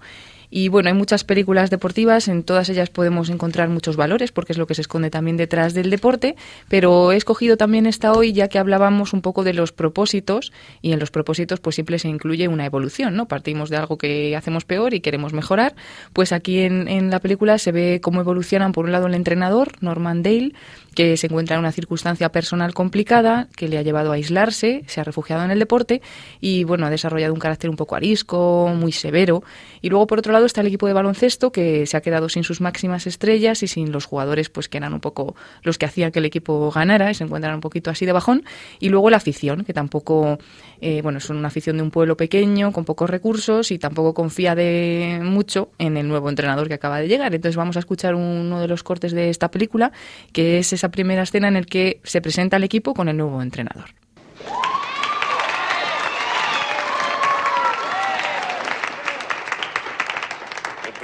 [0.51, 4.57] Y bueno, hay muchas películas deportivas, en todas ellas podemos encontrar muchos valores, porque es
[4.57, 6.35] lo que se esconde también detrás del deporte,
[6.67, 10.91] pero he escogido también esta hoy ya que hablábamos un poco de los propósitos, y
[10.91, 13.29] en los propósitos pues siempre se incluye una evolución, ¿no?
[13.29, 15.73] Partimos de algo que hacemos peor y queremos mejorar,
[16.11, 19.71] pues aquí en, en la película se ve cómo evolucionan por un lado el entrenador,
[19.79, 20.51] Norman Dale,
[20.95, 24.99] que se encuentra en una circunstancia personal complicada, que le ha llevado a aislarse, se
[24.99, 26.01] ha refugiado en el deporte
[26.41, 29.43] y bueno, ha desarrollado un carácter un poco arisco, muy severo.
[29.81, 32.43] Y luego por otro lado está el equipo de baloncesto que se ha quedado sin
[32.43, 36.11] sus máximas estrellas y sin los jugadores pues que eran un poco los que hacían
[36.11, 38.43] que el equipo ganara y se encuentran un poquito así de bajón.
[38.79, 40.37] Y luego la afición, que tampoco,
[40.81, 44.55] eh, bueno, es una afición de un pueblo pequeño, con pocos recursos y tampoco confía
[44.55, 47.33] de mucho en el nuevo entrenador que acaba de llegar.
[47.33, 49.91] Entonces vamos a escuchar uno de los cortes de esta película,
[50.33, 53.41] que es esa primera escena en el que se presenta el equipo con el nuevo
[53.41, 53.89] entrenador.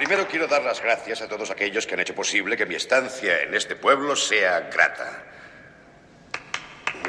[0.08, 3.42] Primero quiero dar las gracias a todos aquellos que han hecho posible que mi estancia
[3.42, 5.22] en este pueblo sea grata.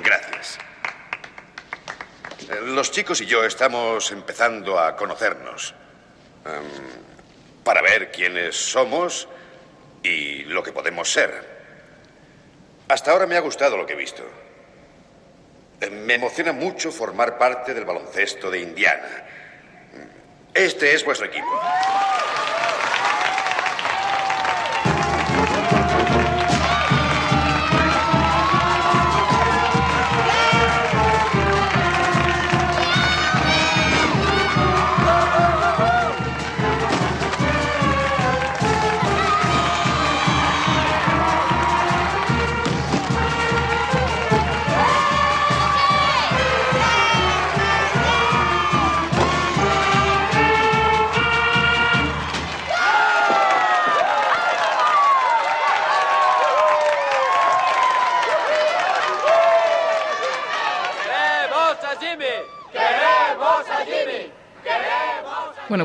[0.03, 0.59] Gracias.
[2.51, 5.77] Eh, Los chicos y yo estamos empezando a conocernos
[6.45, 9.29] em, para ver quiénes somos
[10.03, 11.47] y lo que podemos ser.
[12.89, 14.29] Hasta ahora me ha gustado lo que he visto.
[15.81, 19.25] Eh, Me emociona mucho formar parte del baloncesto de Indiana.
[20.53, 21.61] Este es vuestro equipo.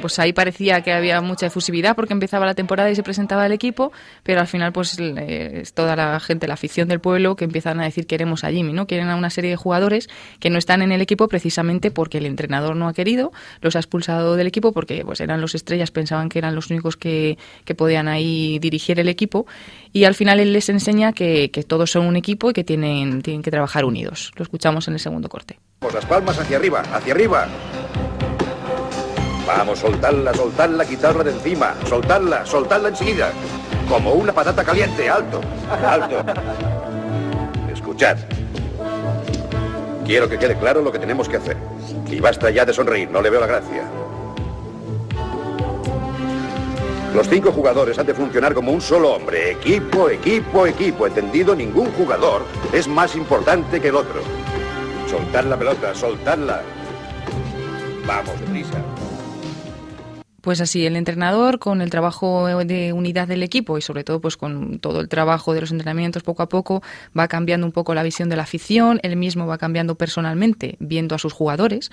[0.03, 3.53] Pues ahí parecía que había mucha efusividad porque empezaba la temporada y se presentaba el
[3.53, 7.45] equipo, pero al final pues eh, es toda la gente, la afición del pueblo que
[7.45, 8.85] empiezan a decir queremos a Jimmy, ¿no?
[8.85, 10.09] Quieren a una serie de jugadores
[10.41, 13.79] que no están en el equipo precisamente porque el entrenador no ha querido, los ha
[13.79, 17.73] expulsado del equipo porque pues eran los estrellas, pensaban que eran los únicos que, que
[17.73, 19.45] podían ahí dirigir el equipo
[19.93, 23.21] y al final él les enseña que, que todos son un equipo y que tienen,
[23.21, 24.33] tienen que trabajar unidos.
[24.35, 25.59] Lo escuchamos en el segundo corte.
[25.93, 27.47] Las palmas hacia arriba, hacia arriba.
[29.45, 31.75] Vamos, soltadla, soltadla, quitarla de encima.
[31.87, 33.31] Soltadla, soltadla enseguida.
[33.89, 35.41] Como una patata caliente, alto,
[35.85, 36.23] alto.
[37.71, 38.17] Escuchad.
[40.05, 41.57] Quiero que quede claro lo que tenemos que hacer.
[42.07, 43.83] Y basta ya de sonreír, no le veo la gracia.
[47.13, 49.51] Los cinco jugadores han de funcionar como un solo hombre.
[49.51, 51.05] Equipo, equipo, equipo.
[51.05, 51.55] ¿Entendido?
[51.55, 54.21] Ningún jugador es más importante que el otro.
[55.09, 56.61] Soltad la pelota, soltadla.
[58.07, 58.81] Vamos, deprisa.
[60.43, 64.35] Pues así, el entrenador con el trabajo de unidad del equipo y sobre todo pues
[64.35, 66.83] con todo el trabajo de los entrenamientos poco a poco
[67.17, 71.15] va cambiando un poco la visión de la afición, él mismo va cambiando personalmente viendo
[71.15, 71.91] a sus jugadores,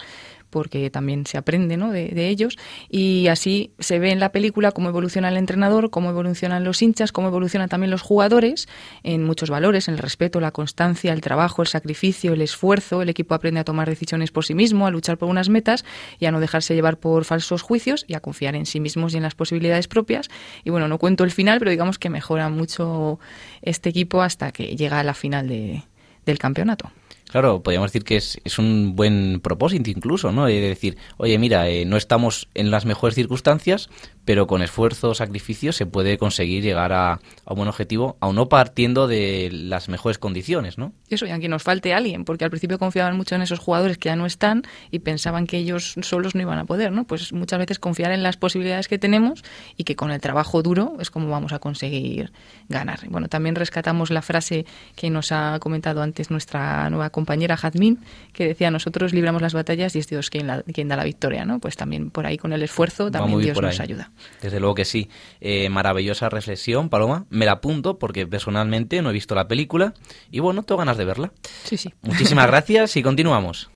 [0.50, 1.90] porque también se aprende ¿no?
[1.90, 2.58] de, ellos.
[2.88, 7.12] Y así se ve en la película cómo evoluciona el entrenador, cómo evolucionan los hinchas,
[7.12, 8.68] cómo evolucionan también los jugadores
[9.02, 13.02] en muchos valores, en el respeto, la constancia, el trabajo, el sacrificio, el esfuerzo.
[13.02, 15.84] El equipo aprende a tomar decisiones por sí mismo, a luchar por unas metas
[16.18, 19.16] y a no dejarse llevar por falsos juicios y a confiar en sí mismos y
[19.16, 20.28] en las posibilidades propias.
[20.64, 23.18] Y bueno, no cuento el final, pero digamos que mejora mucho
[23.62, 25.84] este equipo hasta que llega a la final de,
[26.26, 26.90] del campeonato.
[27.30, 30.46] Claro, podríamos decir que es, es, un buen propósito incluso, ¿no?
[30.46, 33.88] De decir, oye, mira, eh, no estamos en las mejores circunstancias,
[34.24, 39.06] pero con esfuerzo, sacrificio, se puede conseguir llegar a, un buen objetivo, aún no partiendo
[39.06, 40.92] de las mejores condiciones, ¿no?
[41.08, 44.08] Eso, y aunque nos falte alguien, porque al principio confiaban mucho en esos jugadores que
[44.08, 47.04] ya no están y pensaban que ellos solos no iban a poder, ¿no?
[47.04, 49.42] Pues muchas veces confiar en las posibilidades que tenemos
[49.76, 52.32] y que con el trabajo duro es como vamos a conseguir
[52.68, 53.00] ganar.
[53.08, 54.66] Bueno, también rescatamos la frase
[54.96, 57.98] que nos ha comentado antes nuestra nueva Jazmín,
[58.32, 61.58] que decía, nosotros libramos las batallas y es Dios quien, quien da la victoria, ¿no?
[61.58, 64.10] Pues también por ahí con el esfuerzo también Dios nos ayuda.
[64.42, 65.08] Desde luego que sí.
[65.40, 67.26] Eh, maravillosa reflexión, Paloma.
[67.30, 69.94] Me la apunto porque personalmente no he visto la película
[70.30, 71.32] y bueno, tengo ganas de verla.
[71.64, 71.92] Sí, sí.
[72.02, 73.70] Muchísimas gracias y continuamos.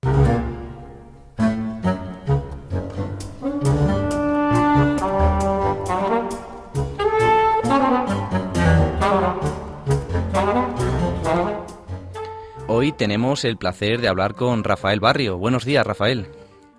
[12.84, 15.38] Hoy tenemos el placer de hablar con Rafael Barrio.
[15.38, 16.26] Buenos días, Rafael.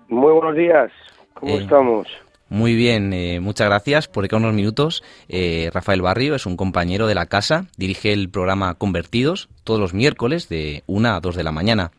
[0.08, 0.92] Muy buenos días.
[1.34, 2.06] ¿Cómo eh, estamos?
[2.48, 5.02] Muy bien, eh, muchas gracias por unos minutos.
[5.28, 9.94] Eh, Rafael Barrio es un compañero de la casa, dirige el programa Convertidos todos los
[9.94, 11.90] miércoles de 1 a 2 de la mañana.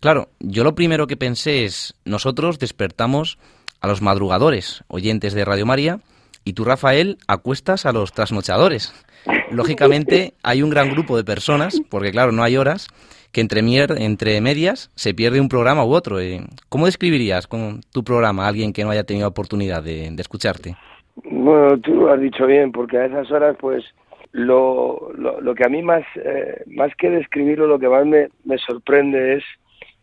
[0.00, 3.38] Claro, yo lo primero que pensé es, nosotros despertamos
[3.80, 6.00] a los madrugadores, oyentes de Radio María,
[6.44, 8.92] y tú, Rafael, acuestas a los trasnochadores.
[9.50, 12.88] Lógicamente, hay un gran grupo de personas, porque claro, no hay horas,
[13.32, 16.20] que entre, entre medias se pierde un programa u otro.
[16.20, 16.40] Eh.
[16.68, 20.76] ¿Cómo describirías con tu programa a alguien que no haya tenido oportunidad de, escucharte?
[21.24, 23.84] Bueno, tú has dicho bien, porque a esas horas, pues,
[24.32, 28.58] lo, lo, que a mí más, eh, más que describirlo, lo que más me, me
[28.58, 29.44] sorprende es,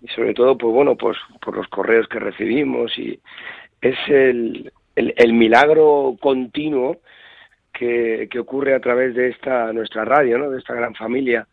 [0.01, 3.19] y sobre todo, pues bueno, pues por los correos que recibimos, y
[3.81, 6.97] es el, el, el milagro continuo
[7.73, 10.49] que, que ocurre a través de esta nuestra radio, ¿no?
[10.49, 11.47] de esta gran familia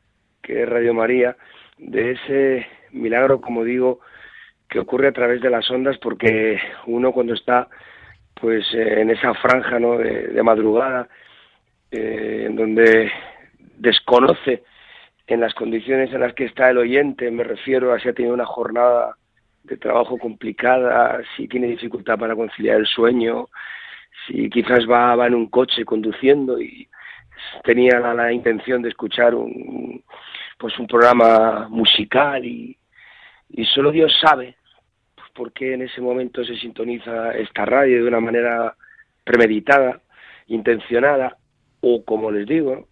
[0.45, 1.37] que es Radio María,
[1.79, 4.01] de ese milagro, como digo,
[4.69, 7.69] que ocurre a través de las ondas, porque uno cuando está
[8.35, 9.99] pues eh, en esa franja ¿no?
[9.99, 11.09] de, madrugada,
[11.91, 13.11] eh, en donde
[13.77, 14.65] desconoce
[15.27, 18.35] en las condiciones en las que está el oyente, me refiero a si ha tenido
[18.35, 19.17] una jornada
[19.63, 23.49] de trabajo complicada, si tiene dificultad para conciliar el sueño,
[24.27, 26.89] si quizás va, va en un coche conduciendo y
[27.63, 30.03] tenía la intención de escuchar un,
[30.59, 32.77] pues un programa musical y,
[33.51, 34.57] y solo Dios sabe
[35.15, 38.75] pues, por qué en ese momento se sintoniza esta radio de una manera
[39.25, 40.01] premeditada,
[40.47, 41.37] intencionada
[41.81, 42.89] o como les digo,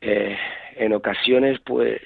[0.00, 0.36] eh,
[0.76, 2.00] en ocasiones pues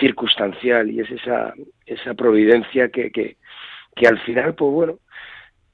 [0.00, 0.90] circunstancial.
[0.90, 1.54] Y es esa,
[1.86, 3.36] esa providencia que, que,
[3.94, 4.98] que al final pues bueno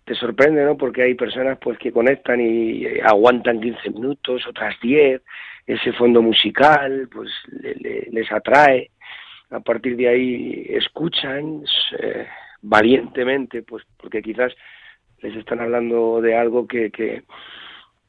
[0.04, 0.76] te sorprende, ¿no?
[0.76, 5.22] Porque hay personas pues que conectan y aguantan 15 minutos, otras 10,
[5.66, 7.30] ese fondo musical pues
[8.10, 8.90] les atrae,
[9.50, 11.64] a partir de ahí escuchan
[11.98, 12.26] eh,
[12.62, 14.52] valientemente, pues porque quizás
[15.20, 17.22] les están hablando de algo que, que,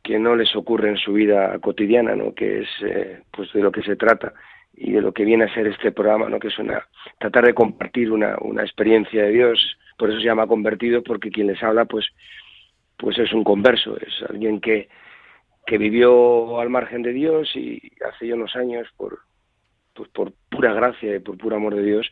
[0.03, 2.33] que, no les ocurre en su vida cotidiana, ¿no?
[2.33, 4.33] Que es eh, pues de lo que se trata
[4.77, 6.39] y de lo que viene a ser este programa, ¿no?
[6.39, 6.85] Que es una
[7.19, 11.47] tratar de compartir una, una experiencia de Dios por eso se llama convertido porque quien
[11.47, 12.05] les habla pues
[12.97, 14.89] pues es un converso es alguien que
[15.65, 19.19] que vivió al margen de Dios y hace ya unos años por
[19.93, 22.09] pues por pura gracia y por puro amor de Dios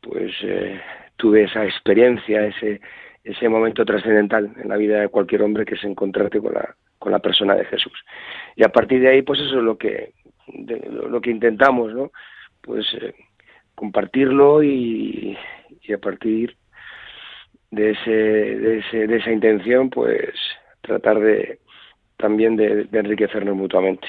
[0.00, 0.80] pues eh,
[1.16, 2.80] tuve esa experiencia ese
[3.24, 7.12] ese momento trascendental en la vida de cualquier hombre que es encontrarte con la con
[7.12, 8.04] la persona de Jesús
[8.56, 10.12] y a partir de ahí pues eso es lo que
[10.48, 12.10] lo, que intentamos no
[12.60, 13.14] pues eh,
[13.74, 15.36] compartirlo y,
[15.82, 16.56] y a partir
[17.70, 20.34] de, ese, de, ese, de esa intención, pues
[20.80, 21.58] tratar de
[22.16, 24.06] también de, enriquecernos mutuamente.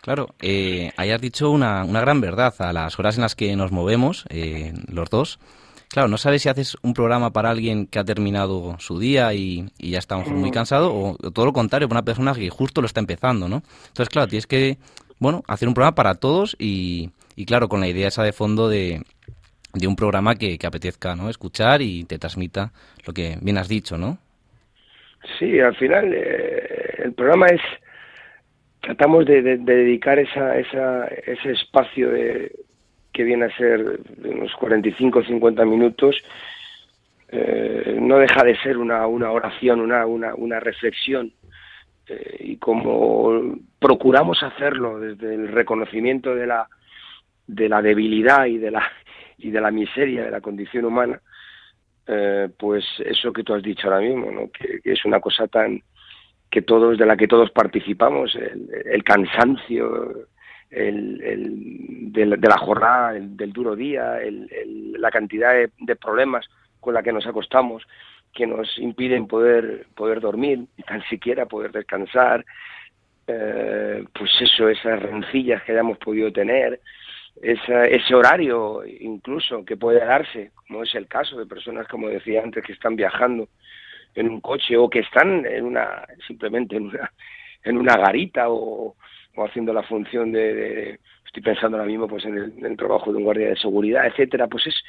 [0.00, 3.72] Claro, eh, hayas dicho una, una, gran verdad a las horas en las que nos
[3.72, 5.38] movemos, eh, los dos.
[5.88, 9.66] Claro, no sabes si haces un programa para alguien que ha terminado su día y,
[9.78, 10.52] ya está muy mm.
[10.52, 13.62] cansado, o, todo lo contrario, para una persona que justo lo está empezando, ¿no?
[13.88, 14.78] Entonces, claro, tienes que,
[15.24, 18.68] bueno, hacer un programa para todos y, y claro, con la idea esa de fondo
[18.68, 19.02] de,
[19.86, 21.30] un programa que, apetezca ¿no?
[21.30, 22.72] escuchar y te transmita
[23.06, 24.18] lo que bien has dicho, ¿no?
[25.38, 27.62] Sí, al final eh, el programa es
[28.80, 32.52] tratamos de dedicar esa, esa, ese espacio de,
[33.14, 36.16] que viene a ser de unos 45 o 50 minutos
[37.28, 41.32] eh, no deja de ser una, una oración, una, una, una reflexión.
[42.06, 46.68] Eh, y como procuramos hacerlo desde el reconocimiento de la,
[47.46, 48.82] de la debilidad y de la,
[49.38, 51.20] y de la miseria de la condición humana,
[52.06, 54.50] eh, pues eso que tú has dicho ahora mismo, ¿no?
[54.50, 55.80] que, es una cosa tan
[56.50, 60.28] que todos de la que todos participamos, el, cansancio,
[60.70, 64.18] el, de, la- de la jornada, el- del duro día,
[64.98, 66.46] la cantidad de problemas
[66.80, 67.82] con la que nos acostamos
[68.34, 72.44] que nos impiden poder poder dormir y tan siquiera poder descansar
[73.26, 76.80] eh, pues eso esas rencillas que hayamos podido tener
[77.42, 82.42] esa- ese horario incluso que puede darse como es el caso de personas como decía
[82.42, 83.48] antes que están viajando
[84.14, 87.10] en un coche o que están en una simplemente en una
[87.64, 88.94] en una garita o,
[89.36, 92.76] o haciendo la función de, de- estoy pensando ahora mismo pues en el, en el
[92.76, 94.84] trabajo de un guardia de seguridad etcétera pues es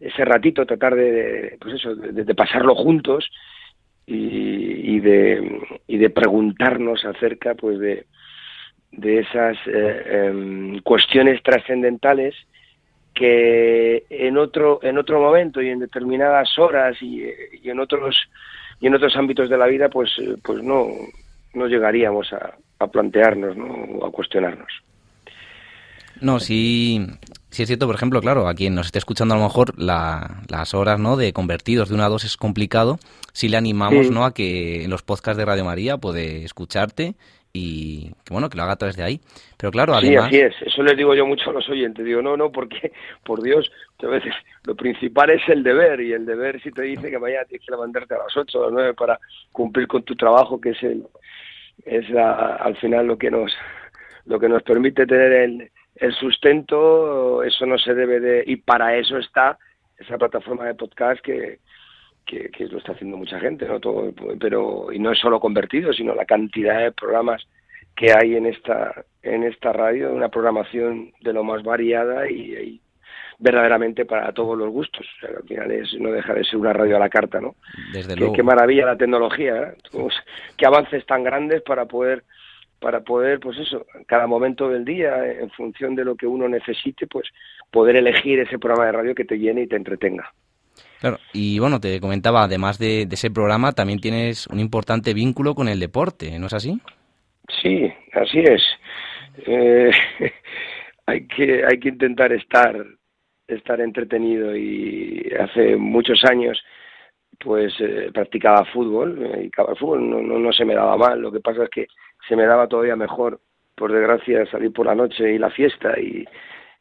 [0.00, 3.28] ese ratito tratar de, pues eso de, pasarlo juntos
[4.06, 8.06] y, de y de preguntarnos acerca pues de
[8.92, 12.34] de esas eh, em, cuestiones trascendentales
[13.14, 17.24] que en otro en otro momento y en determinadas horas y,
[17.62, 18.16] y en otros
[18.80, 20.86] y en otros ámbitos de la vida pues eh, pues no
[21.54, 24.06] no llegaríamos a, a plantearnos ¿no?
[24.06, 24.72] a cuestionarnos
[26.20, 27.06] No, sí,
[27.50, 30.42] sí es cierto, por ejemplo, claro, a quien nos esté escuchando a lo mejor la-
[30.48, 31.16] las horas ¿no?
[31.16, 32.98] de convertidos de una a dos es complicado,
[33.32, 34.12] sí le animamos Sí.
[34.12, 34.24] ¿no?
[34.24, 37.14] a que en los podcasts de Radio María puede escucharte
[37.52, 39.20] y que bueno, que lo haga a través de ahí.
[39.56, 40.26] Pero claro, Sí, además...
[40.26, 40.54] así es.
[40.66, 42.04] Eso les digo yo mucho a los oyentes.
[42.04, 42.92] Digo, no, no, porque,
[43.24, 43.68] por Dios,
[44.02, 44.32] a veces
[44.64, 46.00] lo principal es el deber.
[46.02, 48.62] Y el deber, si te dice que mañana tienes que levantarte a las 8 o
[48.62, 49.18] a las 9 para
[49.50, 51.04] cumplir con tu trabajo, que es el
[51.86, 53.50] es la- al final lo que nos
[54.26, 55.70] lo que nos permite tener el,
[56.00, 58.44] el sustento, eso no se debe de...
[58.46, 59.58] Y para eso está
[59.98, 61.58] esa plataforma de podcast que,
[62.24, 63.80] que, que lo está haciendo mucha gente, ¿no?
[63.80, 67.46] Todo, pero, y no es solo convertido, sino la cantidad de programas
[67.96, 72.80] que hay en esta en esta radio, una programación de lo más variada y, y
[73.38, 75.06] verdaderamente para todos los gustos.
[75.16, 77.40] O sea, que al final es, no deja de ser una radio a la carta,
[77.40, 77.56] ¿no?
[77.92, 78.34] Desde Qué, luego.
[78.34, 79.76] qué maravilla la tecnología, ¿eh?
[80.56, 82.24] Qué avances tan grandes para poder
[82.80, 87.06] para poder, pues eso, cada momento del día, en función de lo que uno necesite,
[87.06, 87.28] pues
[87.70, 90.32] poder elegir ese programa de radio que te llene y te entretenga.
[91.00, 95.54] Claro, y bueno, te comentaba, además de, de ese programa, también tienes un importante vínculo
[95.54, 96.80] con el deporte, ¿no es así?
[97.62, 98.62] Sí, así es.
[99.46, 99.90] Eh,
[101.06, 102.84] hay que hay que intentar estar
[103.46, 106.62] estar entretenido y hace muchos años
[107.38, 111.20] pues eh, practicaba fútbol, me dedicaba al fútbol, no, no, no se me daba mal,
[111.20, 111.86] lo que pasa es que
[112.28, 113.40] se me daba todavía mejor,
[113.74, 116.24] por desgracia, salir por la noche y la fiesta y,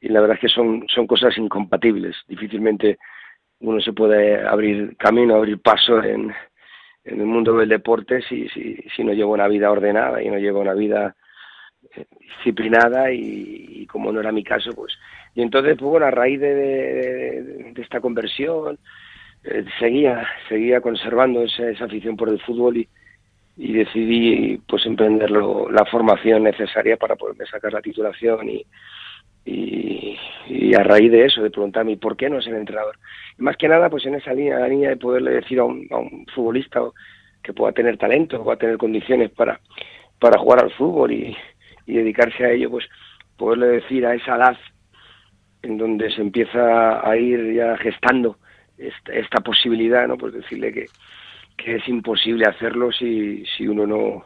[0.02, 2.98] la verdad es que son, son cosas incompatibles, difícilmente
[3.60, 6.32] uno se puede abrir camino, abrir paso en,
[7.04, 10.38] en el mundo del deporte si, si, si no lleva una vida ordenada y no
[10.38, 11.16] lleva una vida
[11.96, 14.94] eh, disciplinada y, como no era mi caso, pues...
[15.36, 17.44] Y entonces, pues bueno, a raíz de, de-
[17.74, 18.78] de esta conversión,
[19.44, 22.88] eh, seguía, seguía conservando esa, esa afición por el fútbol y,
[23.58, 28.66] y decidí pues emprender la formación necesaria para poderme sacar la titulación y,
[29.46, 32.98] y, a raíz de eso, de preguntarme ¿y por qué no ser entrenador?
[33.38, 35.88] Y más que nada, pues en esa línea, la línea de poderle decir a un,
[35.90, 36.82] a un futbolista
[37.42, 39.60] que pueda tener talento, que pueda tener condiciones para,
[40.20, 41.36] para jugar al fútbol y,
[41.88, 42.86] y dedicarse a ello, pues
[43.38, 44.58] poderle decir a esa edad
[45.64, 48.38] en donde se empieza a ir ya gestando
[48.78, 50.18] esta, esta posibilidad, ¿no?
[50.18, 50.86] Pues decirle que,
[51.58, 54.26] que es imposible hacerlo si, si uno no,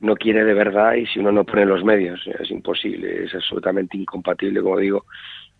[0.00, 2.26] no quiere de verdad y si uno no pone los medios.
[2.40, 5.04] Es imposible, es absolutamente incompatible, como digo,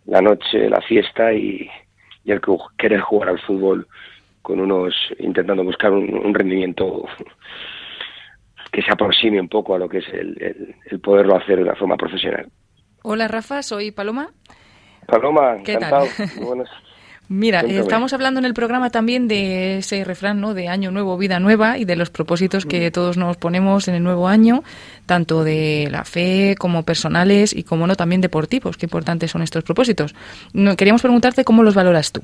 [0.05, 1.69] la noche, la fiesta y,
[2.23, 3.87] y el que- querer jugar al fútbol
[4.41, 7.05] con unos intentando buscar un, un rendimiento
[8.71, 11.63] que se aproxime un poco a lo que es el, el- el poderlo hacer de
[11.63, 12.47] una forma profesional.
[13.03, 14.29] Hola Rafa, soy Paloma.
[15.07, 16.07] Paloma, ¿Qué encantado.
[16.17, 16.27] tal?
[16.35, 16.69] Muy buenas.
[17.31, 17.81] Mira, Cuéntame.
[17.81, 20.55] estamos hablando en el programa también de ese refrán, ¿no?
[20.55, 24.01] De año nuevo, vida nueva y de los propósitos que todos nos ponemos en el
[24.03, 24.63] nuevo año,
[25.05, 28.77] tanto de la fe como personales y como no también deportivos.
[28.77, 30.15] Qué importantes son estos propósitos.
[30.53, 32.21] No, queríamos preguntarte cómo los valoras tú.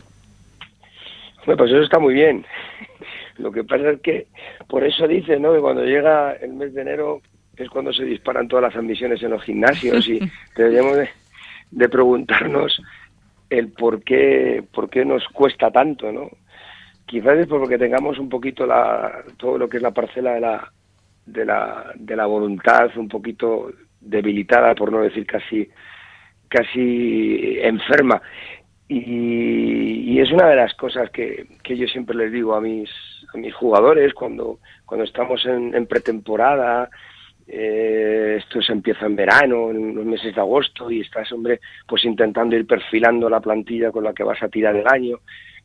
[1.41, 2.43] Hombre, pues eso está muy bien.
[3.37, 4.25] Lo que pasa es que
[4.67, 5.53] por eso dice, ¿no?
[5.53, 7.21] Que cuando llega el mes de enero
[7.57, 10.19] es cuando se disparan todas las ambiciones en los gimnasios y
[10.57, 11.09] deberíamos de,
[11.69, 12.81] de preguntarnos
[13.49, 16.29] el por qué, por qué nos cuesta tanto, ¿no?
[17.05, 20.71] quizás es porque tengamos un poquito la, todo lo que es la parcela de la,
[21.25, 23.71] de la, de la voluntad un poquito
[24.01, 25.69] debilitada, por no decir casi,
[26.47, 28.21] casi enferma.
[28.87, 32.89] Y, es una de las cosas que, que, yo siempre les digo a mis,
[33.33, 36.89] a mis jugadores cuando, cuando estamos en, pretemporada,
[37.47, 42.03] eh, esto se empieza en verano, en los meses de agosto, y estás, hombre, pues
[42.05, 45.19] intentando ir perfilando la plantilla con la que vas a tirar el año,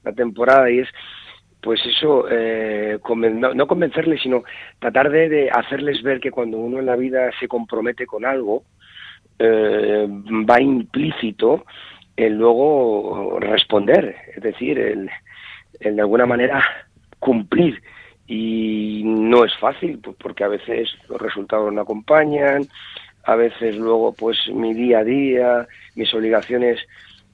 [0.05, 0.89] la temporada, y es,
[1.63, 2.99] pues eso, eh,
[3.55, 4.45] no, convencerles, sino
[4.79, 8.65] tratar de, hacerles ver que cuando uno en la vida se compromete con algo,
[9.39, 11.65] eh, va implícito
[12.17, 15.11] el luego responder, es decir, el,
[15.81, 16.63] el de alguna manera
[17.19, 17.83] cumplir.
[18.33, 22.63] Y no es fácil, pues, porque a veces los resultados no acompañan,
[23.25, 25.67] a veces luego pues mi día a día,
[25.97, 26.79] mis obligaciones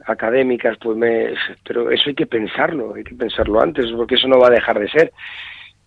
[0.07, 1.35] académicas, pues me,
[1.65, 4.81] pero eso hay que pensarlo, hay que pensarlo antes, porque eso no va a dejar
[4.81, 5.13] de ser.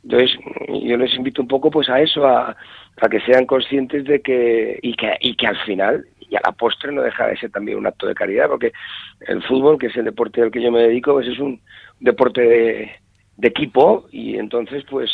[0.04, 0.38] Entonces,
[0.68, 2.56] yo les invito un poco pues a eso, a,
[3.02, 6.52] a que sean conscientes de que y, que, y que al final, y a la
[6.52, 8.74] postre no deja de ser también un acto de caridad, porque
[9.22, 11.60] el fútbol, que es el deporte al que yo me dedico, pues es un
[12.00, 12.92] deporte de,
[13.40, 15.10] de equipo y entonces pues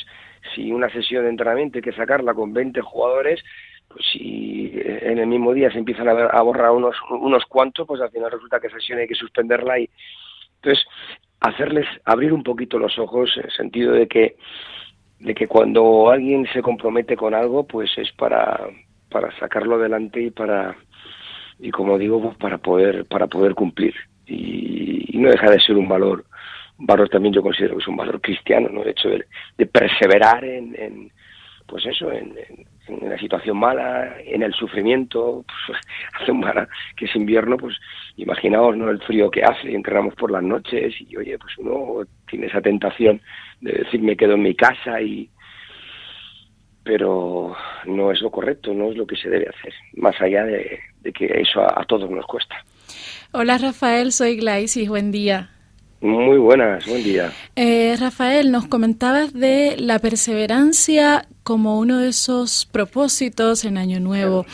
[0.53, 3.43] si una sesión de entrenamiento hay que sacarla con 20 jugadores,
[3.87, 8.11] pues si en el mismo día se empiezan a, borrar unos, unos cuantos, pues al
[8.11, 9.89] final resulta que esa sesión hay que suspenderla y
[10.55, 10.85] entonces
[11.39, 14.35] hacerles abrir un poquito los ojos en el sentido de que
[15.19, 18.59] de que cuando alguien se compromete con algo, pues es para
[19.09, 20.75] para sacarlo adelante y para
[21.59, 23.93] y como digo, pues para poder para poder cumplir.
[24.27, 26.25] Y, no deja de ser un valor
[26.77, 28.83] un valor también yo considero que es un valor cristiano, ¿no?
[28.83, 31.11] El hecho de, perseverar en,
[31.67, 32.35] pues eso, en,
[32.87, 35.79] en la situación mala, en el sufrimiento, pues,
[36.21, 37.75] hace un mala, que es invierno, pues
[38.17, 38.89] imaginaos ¿no?
[38.89, 42.61] el frío que hace, y entramos por las noches y oye, pues uno tiene esa
[42.61, 43.21] tentación
[43.61, 45.29] de decir me quedo en mi casa y
[46.83, 47.55] pero
[47.85, 50.79] no es lo correcto, no es lo que se debe hacer, más allá de,
[51.15, 52.55] que eso a, todos nos cuesta.
[53.31, 55.49] Hola Rafael, soy Glaisis, buen día.
[56.05, 57.31] Muy buenas, buen día.
[57.55, 64.45] Eh, Rafael, nos comentabas de la perseverancia como uno de esos propósitos en Año Nuevo.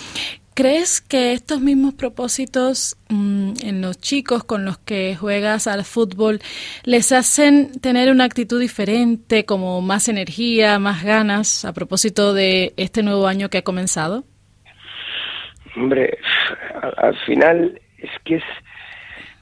[0.53, 6.39] ¿Crees que estos mismos propósitos mm, en los chicos con los que juegas al fútbol
[6.85, 13.03] les hacen tener una actitud diferente, como más energía, más ganas, a propósito de este
[13.03, 14.23] nuevo año que ha comenzado?
[15.75, 16.17] Hombre,
[16.95, 18.43] al final es que es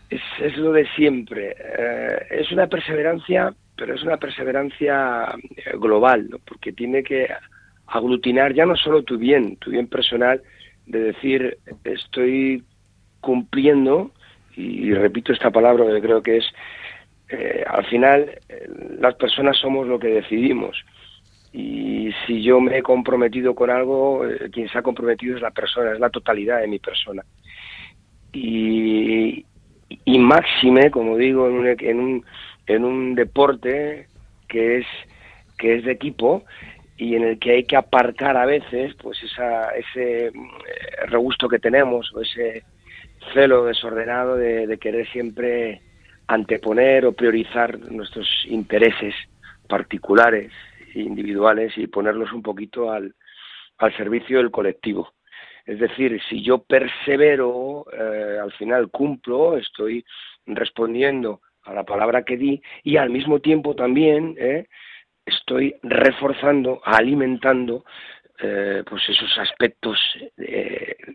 [0.10, 1.56] es, lo de siempre.
[1.58, 7.28] Eh, es una perseverancia, pero es una perseverancia eh, global, porque tiene que
[7.88, 10.42] aglutinar ya no solo tu bien, tu bien personal,
[10.86, 12.64] de decir estoy
[13.22, 14.12] cumpliendo,
[14.56, 16.46] y, repito esta palabra que creo que es,
[17.30, 18.40] eh, al final
[19.00, 20.84] las personas somos lo que decidimos.
[21.52, 25.94] Y si yo me he comprometido con algo, quien se ha comprometido es la persona,
[25.94, 27.24] es la totalidad de mi persona.
[28.34, 29.46] Y,
[29.90, 32.26] y máxime, como digo, en un, en un,
[32.68, 34.08] en un deporte
[34.48, 34.86] que es,
[35.58, 36.46] que es de equipo
[36.98, 40.32] y en el que hay que aparcar a veces pues esa, ese eh,
[41.08, 42.64] regusto que tenemos o ese
[43.34, 45.82] celo desordenado de, de querer siempre
[46.28, 49.16] anteponer o priorizar nuestros intereses
[49.68, 50.52] particulares
[50.94, 53.16] e individuales y ponerlos un poquito al,
[53.78, 55.14] al servicio del colectivo.
[55.70, 60.04] Es decir, si yo persevero, eh, al final cumplo, estoy
[60.48, 64.66] respondiendo a la palabra que di y al mismo tiempo también eh,
[65.24, 67.86] estoy reforzando, alimentando
[68.40, 70.00] eh, pues esos aspectos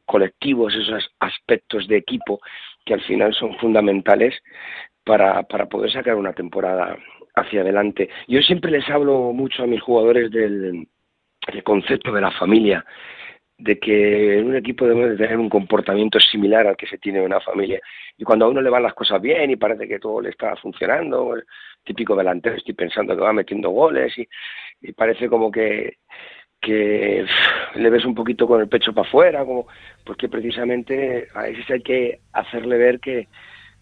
[0.05, 2.40] colectivos, esos aspectos de equipo
[2.84, 4.40] que al final son fundamentales
[5.02, 6.96] para, para poder sacar una temporada
[7.34, 8.09] hacia adelante.
[8.28, 10.86] Yo siempre les hablo mucho a mis jugadores del,
[11.52, 12.84] del concepto de la familia
[13.59, 17.26] de que en un equipo debemos tener un comportamiento similar al que se tiene en
[17.26, 17.80] una familia.
[18.18, 20.57] Y cuando a uno le van las cosas bien y parece que todo le está
[20.57, 21.44] funcionando, el
[21.84, 25.98] típico delantero, estoy pensando que va metiendo goles y, parece como que,
[26.61, 27.24] que
[27.76, 29.66] le ves un poquito con el pecho para afuera, como,
[30.05, 33.28] porque precisamente a veces hay que hacerle ver que,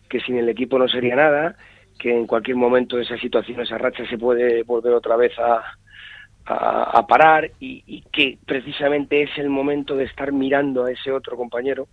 [0.08, 1.56] que sin el equipo no sería nada,
[1.98, 5.76] que en cualquier momento esa situación, esa racha se puede volver otra vez a,
[6.46, 11.88] a, parar y, que precisamente es el momento de estar mirando a ese otro compañero,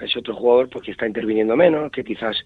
[0.00, 2.36] a ese otro jugador, porque está interviniendo menos, que quizás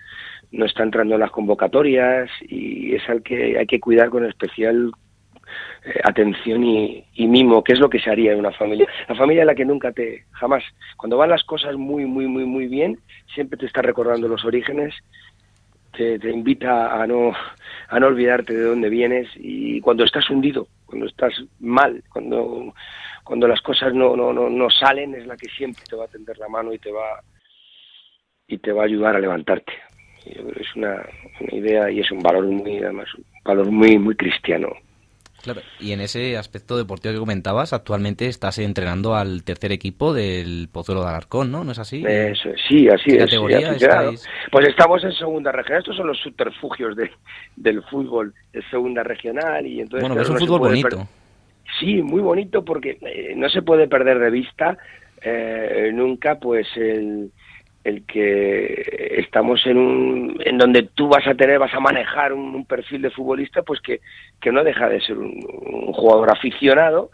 [0.53, 4.92] no está entrando en las convocatorias y es al que hay que cuidar con especial
[5.84, 8.86] eh, atención y, mimo, que es lo que se haría en una familia.
[9.09, 10.62] La familia en la que nunca te, jamás,
[10.96, 12.99] cuando van las cosas muy, muy, muy, muy bien,
[13.34, 14.94] siempre te está recordando los orígenes
[15.96, 17.32] te, te invita a no,
[17.88, 22.74] a no olvidarte de dónde vienes y cuando estás hundido, cuando estás mal, cuando,
[23.22, 26.09] cuando las cosas no, no, no, no salen, es la que siempre te va a
[26.09, 27.22] tender la mano y te va,
[28.47, 29.72] y te va a ayudar a levantarte.
[30.24, 31.07] Yo creo que es una,
[31.41, 34.72] una idea y es un valor muy, además, un valor muy, muy cristiano.
[35.55, 40.68] Claro, y en ese aspecto deportivo que comentabas, actualmente estás entrenando al tercer equipo del
[40.72, 41.64] Pozuelo de Alarcón, ¿no?
[41.64, 42.05] ¿No es así?
[42.07, 43.24] Eso, sí, así ¿Qué es.
[43.24, 43.72] categoría?
[44.51, 45.80] Pues estamos en segunda regional.
[45.80, 47.11] Estos son los subterfugios de,
[47.57, 50.09] del fútbol de segunda regional y entonces.
[50.09, 50.88] Bueno, es un no fútbol bonito.
[50.88, 51.07] per-
[51.78, 54.78] Sí, muy bonito porque eh, no se puede perder de vista
[55.22, 57.30] eh, nunca, pues el,
[57.89, 62.64] el que estamos en un en donde tú vas a tener vas a manejar un,
[62.64, 64.01] perfil de futbolista pues que,
[64.41, 65.41] que no deja de ser un,
[65.93, 67.11] jugador aficionado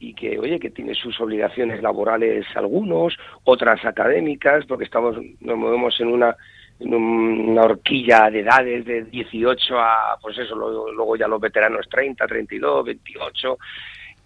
[0.00, 5.98] y que oye que tiene sus obligaciones laborales algunos otras académicas porque estamos nos movemos
[6.00, 6.34] en una
[6.80, 11.40] en un- una horquilla de edades de 18 a pues eso luego, luego ya los
[11.40, 13.58] veteranos 30 32 28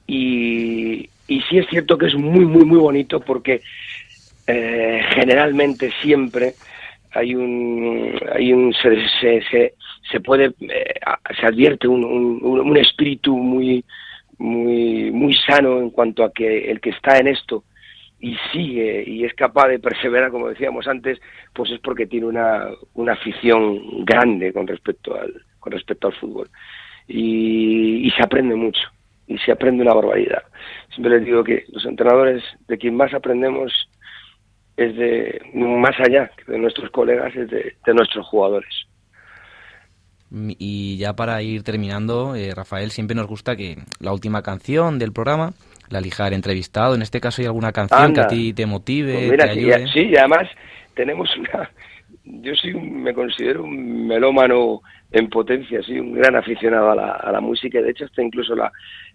[0.07, 3.61] y, y sí es cierto que es muy muy muy bonito porque
[4.49, 6.55] eh, generalmente siempre
[7.13, 9.75] hay un hay un se, se, se,
[10.11, 10.95] se puede eh,
[11.39, 13.85] se advierte un, un, un espíritu muy
[14.39, 17.65] muy muy sano en cuanto a que el que está en esto
[18.21, 21.21] y sigue y es capaz de perseverar como decíamos antes
[21.55, 26.49] pues es porque tiene una, una afición grande con respecto al con respecto al fútbol.
[27.07, 28.81] Y, y se aprende mucho
[29.27, 30.43] y se aprende una barbaridad.
[30.91, 33.73] Siempre les digo que los entrenadores de quien más aprendemos
[34.79, 38.75] es de más allá de nuestros colegas es de, de nuestros jugadores
[40.31, 44.99] Mm, Y ya para ir terminando, eh, Rafael, siempre nos gusta que la última canción
[44.99, 45.53] del programa
[45.89, 46.95] la elija el entrevistado.
[46.95, 49.61] En este caso, ¿hay alguna canción que a ti te motive, Pues mira, te sí,
[49.61, 49.87] ayude?
[49.93, 50.49] sí, y además
[50.95, 51.71] tenemos una...
[52.25, 57.13] Yo soy un- me considero un melómano en potencia, soy un gran aficionado a la,
[57.13, 57.81] a la música.
[57.81, 58.71] De hecho, hasta incluso la,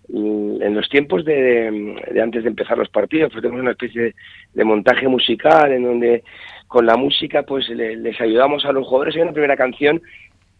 [0.10, 4.14] en los tiempos de, antes de empezar los partidos, pues tenemos una especie
[4.54, 6.24] de, montaje musical en donde
[6.68, 9.16] con la música pues le- les ayudamos a los jugadores.
[9.16, 10.02] Hay una primera canción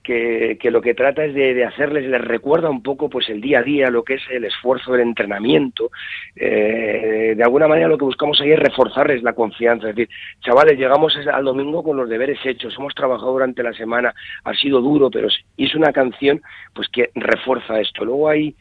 [0.04, 3.60] que, lo que trata es de, de hacerles, les recuerda un poco pues el día
[3.60, 5.92] a día, lo que es el esfuerzo del entrenamiento.
[6.36, 10.78] Eh, de alguna manera lo que buscamos ahí es reforzarles la confianza, es decir, chavales,
[10.78, 14.14] llegamos al domingo con los deberes hechos, hemos trabajado durante la semana,
[14.44, 16.42] ha sido duro, pero es una canción
[16.74, 18.04] pues que refuerza esto.
[18.04, 18.56] Luego hay,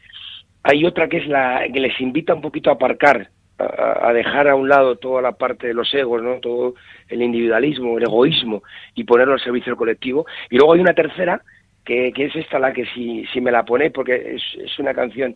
[0.63, 4.55] hay otra que es la que les invita un poquito a aparcar, a, dejar a
[4.55, 6.39] un lado toda la parte de los egos, ¿no?
[6.39, 6.75] todo
[7.09, 8.63] el individualismo, el egoísmo
[8.95, 10.25] y ponerlo al servicio del colectivo.
[10.49, 11.41] Y luego hay una tercera
[11.83, 14.93] que, que es esta la que si, si me la ponéis, porque es, es una
[14.93, 15.35] canción,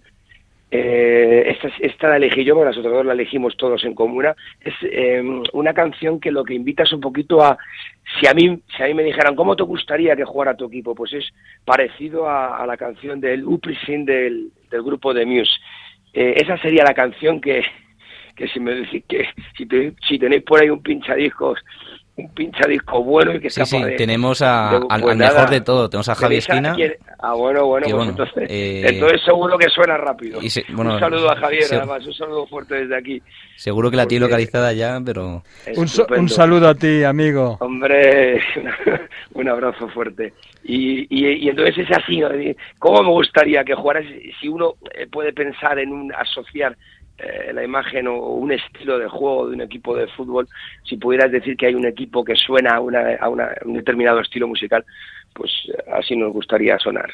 [0.69, 4.35] eh, esta, esta la elegí yo, porque las otras dos la elegimos todos en comuna,
[4.61, 7.57] es eh, una canción que lo que invita es un poquito a,
[8.19, 10.93] si a mí, si a mí me dijeran, ¿cómo te gustaría que jugara tu equipo?
[10.93, 11.29] Pues es
[11.63, 15.51] parecido a, a la canción del Uprisin del, del grupo de Muse.
[16.13, 17.63] Eh, esa sería la canción que,
[18.35, 19.25] que si me decís que
[19.57, 21.59] si, te- si tenéis por ahí un pinchadiscos
[22.17, 25.49] un pinchadisco bueno y que Sí, sea sí, tenemos a- de- al, pues al mejor
[25.51, 25.87] de todo.
[25.87, 26.75] Tenemos a Javi Esquina.
[27.19, 30.65] ah bueno bueno que pues bueno, entonces, eh, entonces seguro que suena rápido y se-
[30.69, 33.21] bueno, un saludo a Javier se- además un saludo fuerte desde aquí
[33.55, 35.41] Seguro que la tiene localizada ya, pero...
[35.75, 37.57] Un saludo a ti, amigo.
[37.59, 38.39] Hombre,
[39.33, 40.31] un abrazo fuerte.
[40.63, 42.29] Y, y, y entonces es así, ¿no?
[42.77, 44.05] ¿cómo me gustaría que jugaras?
[44.39, 46.77] Si uno eh, puede pensar en un, asociar
[47.17, 50.47] eh, la imagen o un estilo de juego de un equipo de fútbol,
[50.83, 54.19] si pudieras decir que hay un equipo que suena a, una, a una- un determinado
[54.21, 54.85] estilo musical,
[55.33, 57.11] pues eh, así nos gustaría sonar,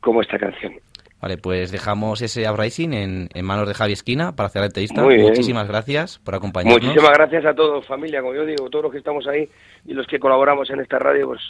[0.00, 0.74] como esta canción.
[1.20, 5.02] Vale, pues dejamos ese uprising en, en manos de Javi Esquina para hacer la entrevista.
[5.04, 6.82] Muchísimas gracias por acompañarnos.
[6.82, 9.48] Muchísimas gracias a todos, familia, como yo digo, todos los que estamos ahí
[9.86, 11.40] y los que colaboramos en esta radio, pues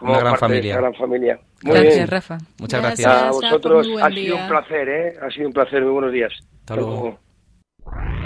[0.00, 0.70] Una gran parte de familia.
[0.72, 1.38] esta gran familia.
[1.62, 2.08] Muy Gracias, bien.
[2.08, 2.38] Rafa.
[2.58, 3.08] Muchas Gracias.
[3.08, 3.22] gracias.
[3.22, 4.34] A vosotros ha sido día.
[4.42, 5.14] un placer, ¿eh?
[5.22, 5.82] Ha sido un placer.
[5.82, 6.32] Muy buenos días.
[6.60, 7.18] Hasta luego.
[7.88, 8.25] Y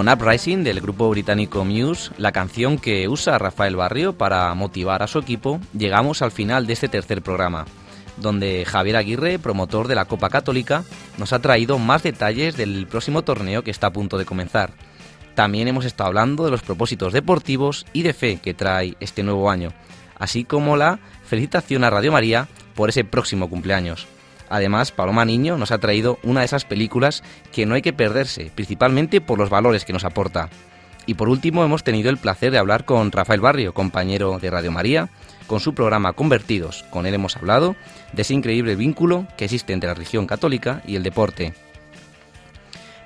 [0.00, 5.06] con Uprising del grupo británico Muse, la canción que usa Rafael Barrio para motivar a
[5.06, 7.66] su equipo, llegamos al final de este tercer programa,
[8.16, 10.84] donde Javier Aguirre, promotor de la Copa Católica,
[11.18, 14.72] nos ha traído más detalles del próximo torneo que está a punto de comenzar.
[15.34, 19.50] También hemos estado hablando de los propósitos deportivos y de fe que trae este nuevo
[19.50, 19.74] año,
[20.18, 24.06] así como la felicitación a Radio María por ese próximo cumpleaños.
[24.50, 27.22] Además, Paloma Niño nos ha traído una de esas películas
[27.52, 30.50] que no hay que perderse, principalmente por los valores que nos aporta.
[31.06, 34.72] Y por último, hemos tenido el placer de hablar con Rafael Barrio, compañero de Radio
[34.72, 35.08] María,
[35.46, 36.84] con su programa Convertidos.
[36.90, 37.76] Con él hemos hablado
[38.12, 41.54] de ese increíble vínculo que existe entre la religión católica y el deporte.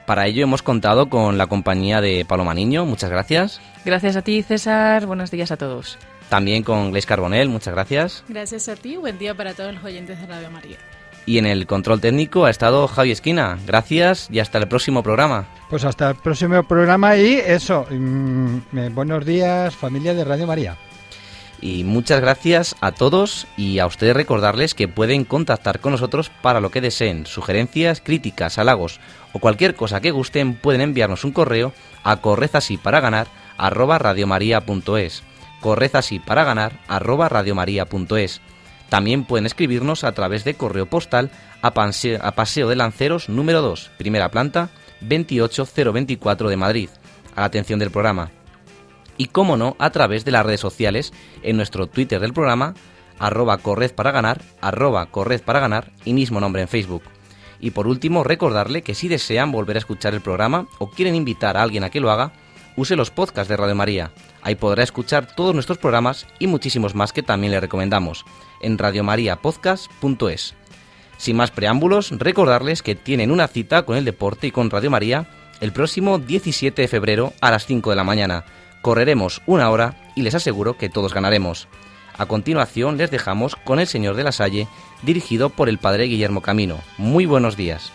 [0.07, 3.61] Para ello hemos contado con la compañía de Paloma Niño, muchas gracias.
[3.84, 5.07] Gracias a ti, César.
[5.07, 5.99] Buenos días a todos.
[6.28, 8.24] También con Gleis Carbonel, muchas gracias.
[8.28, 10.76] Gracias a ti, buen día para todos los oyentes de Radio María
[11.27, 13.59] y en el control técnico ha estado Javi Esquina.
[13.66, 15.47] Gracias y hasta el próximo programa.
[15.70, 20.77] Pues hasta el próximo programa y eso, mm, eh, buenos días familia de Radio María.
[21.61, 26.61] Y muchas gracias a todos y a ustedes recordarles que pueden contactar con nosotros para
[26.61, 29.01] lo que deseen, sugerencias, críticas, halagos
[29.33, 31.72] o cualquier cosa que gusten pueden enviarnos un correo
[32.03, 35.22] a correzasí para ganar arroba radiomaria.es
[36.89, 38.41] arroba radiomaria.es
[38.95, 41.32] también pueden escribirnos a través de correo postal
[41.62, 44.70] a, Paseo de Lanceros número 2, primera planta,
[45.01, 46.88] 28024 de Madrid,
[47.34, 48.30] a la atención del programa
[49.16, 52.74] y, como no, a través de las redes sociales en nuestro Twitter del programa,
[53.18, 55.42] arroba corred para ganar, arroba corred
[56.05, 57.03] y mismo nombre en Facebook.
[57.59, 61.57] Y por último, recordarle que si desean volver a escuchar el programa o quieren invitar
[61.57, 62.30] a alguien a que lo haga,
[62.76, 64.12] use los podcasts de Radio María.
[64.42, 68.24] Ahí podrá escuchar todos nuestros programas y muchísimos más que también le recomendamos
[68.65, 70.55] en radiomariapodcast.es.
[71.17, 75.29] Sin más preámbulos, recordarles que tienen una cita con el deporte y con Radio María
[75.61, 78.45] el próximo 17 de febrero a las 5 de la mañana.
[78.83, 81.69] Correremos una hora y les aseguro que todos ganaremos.
[82.17, 84.69] A continuación les dejamos con El Señor de la Salle,
[85.03, 86.81] dirigido por el Padre Guillermo Camino.
[86.99, 87.93] Muy buenos días.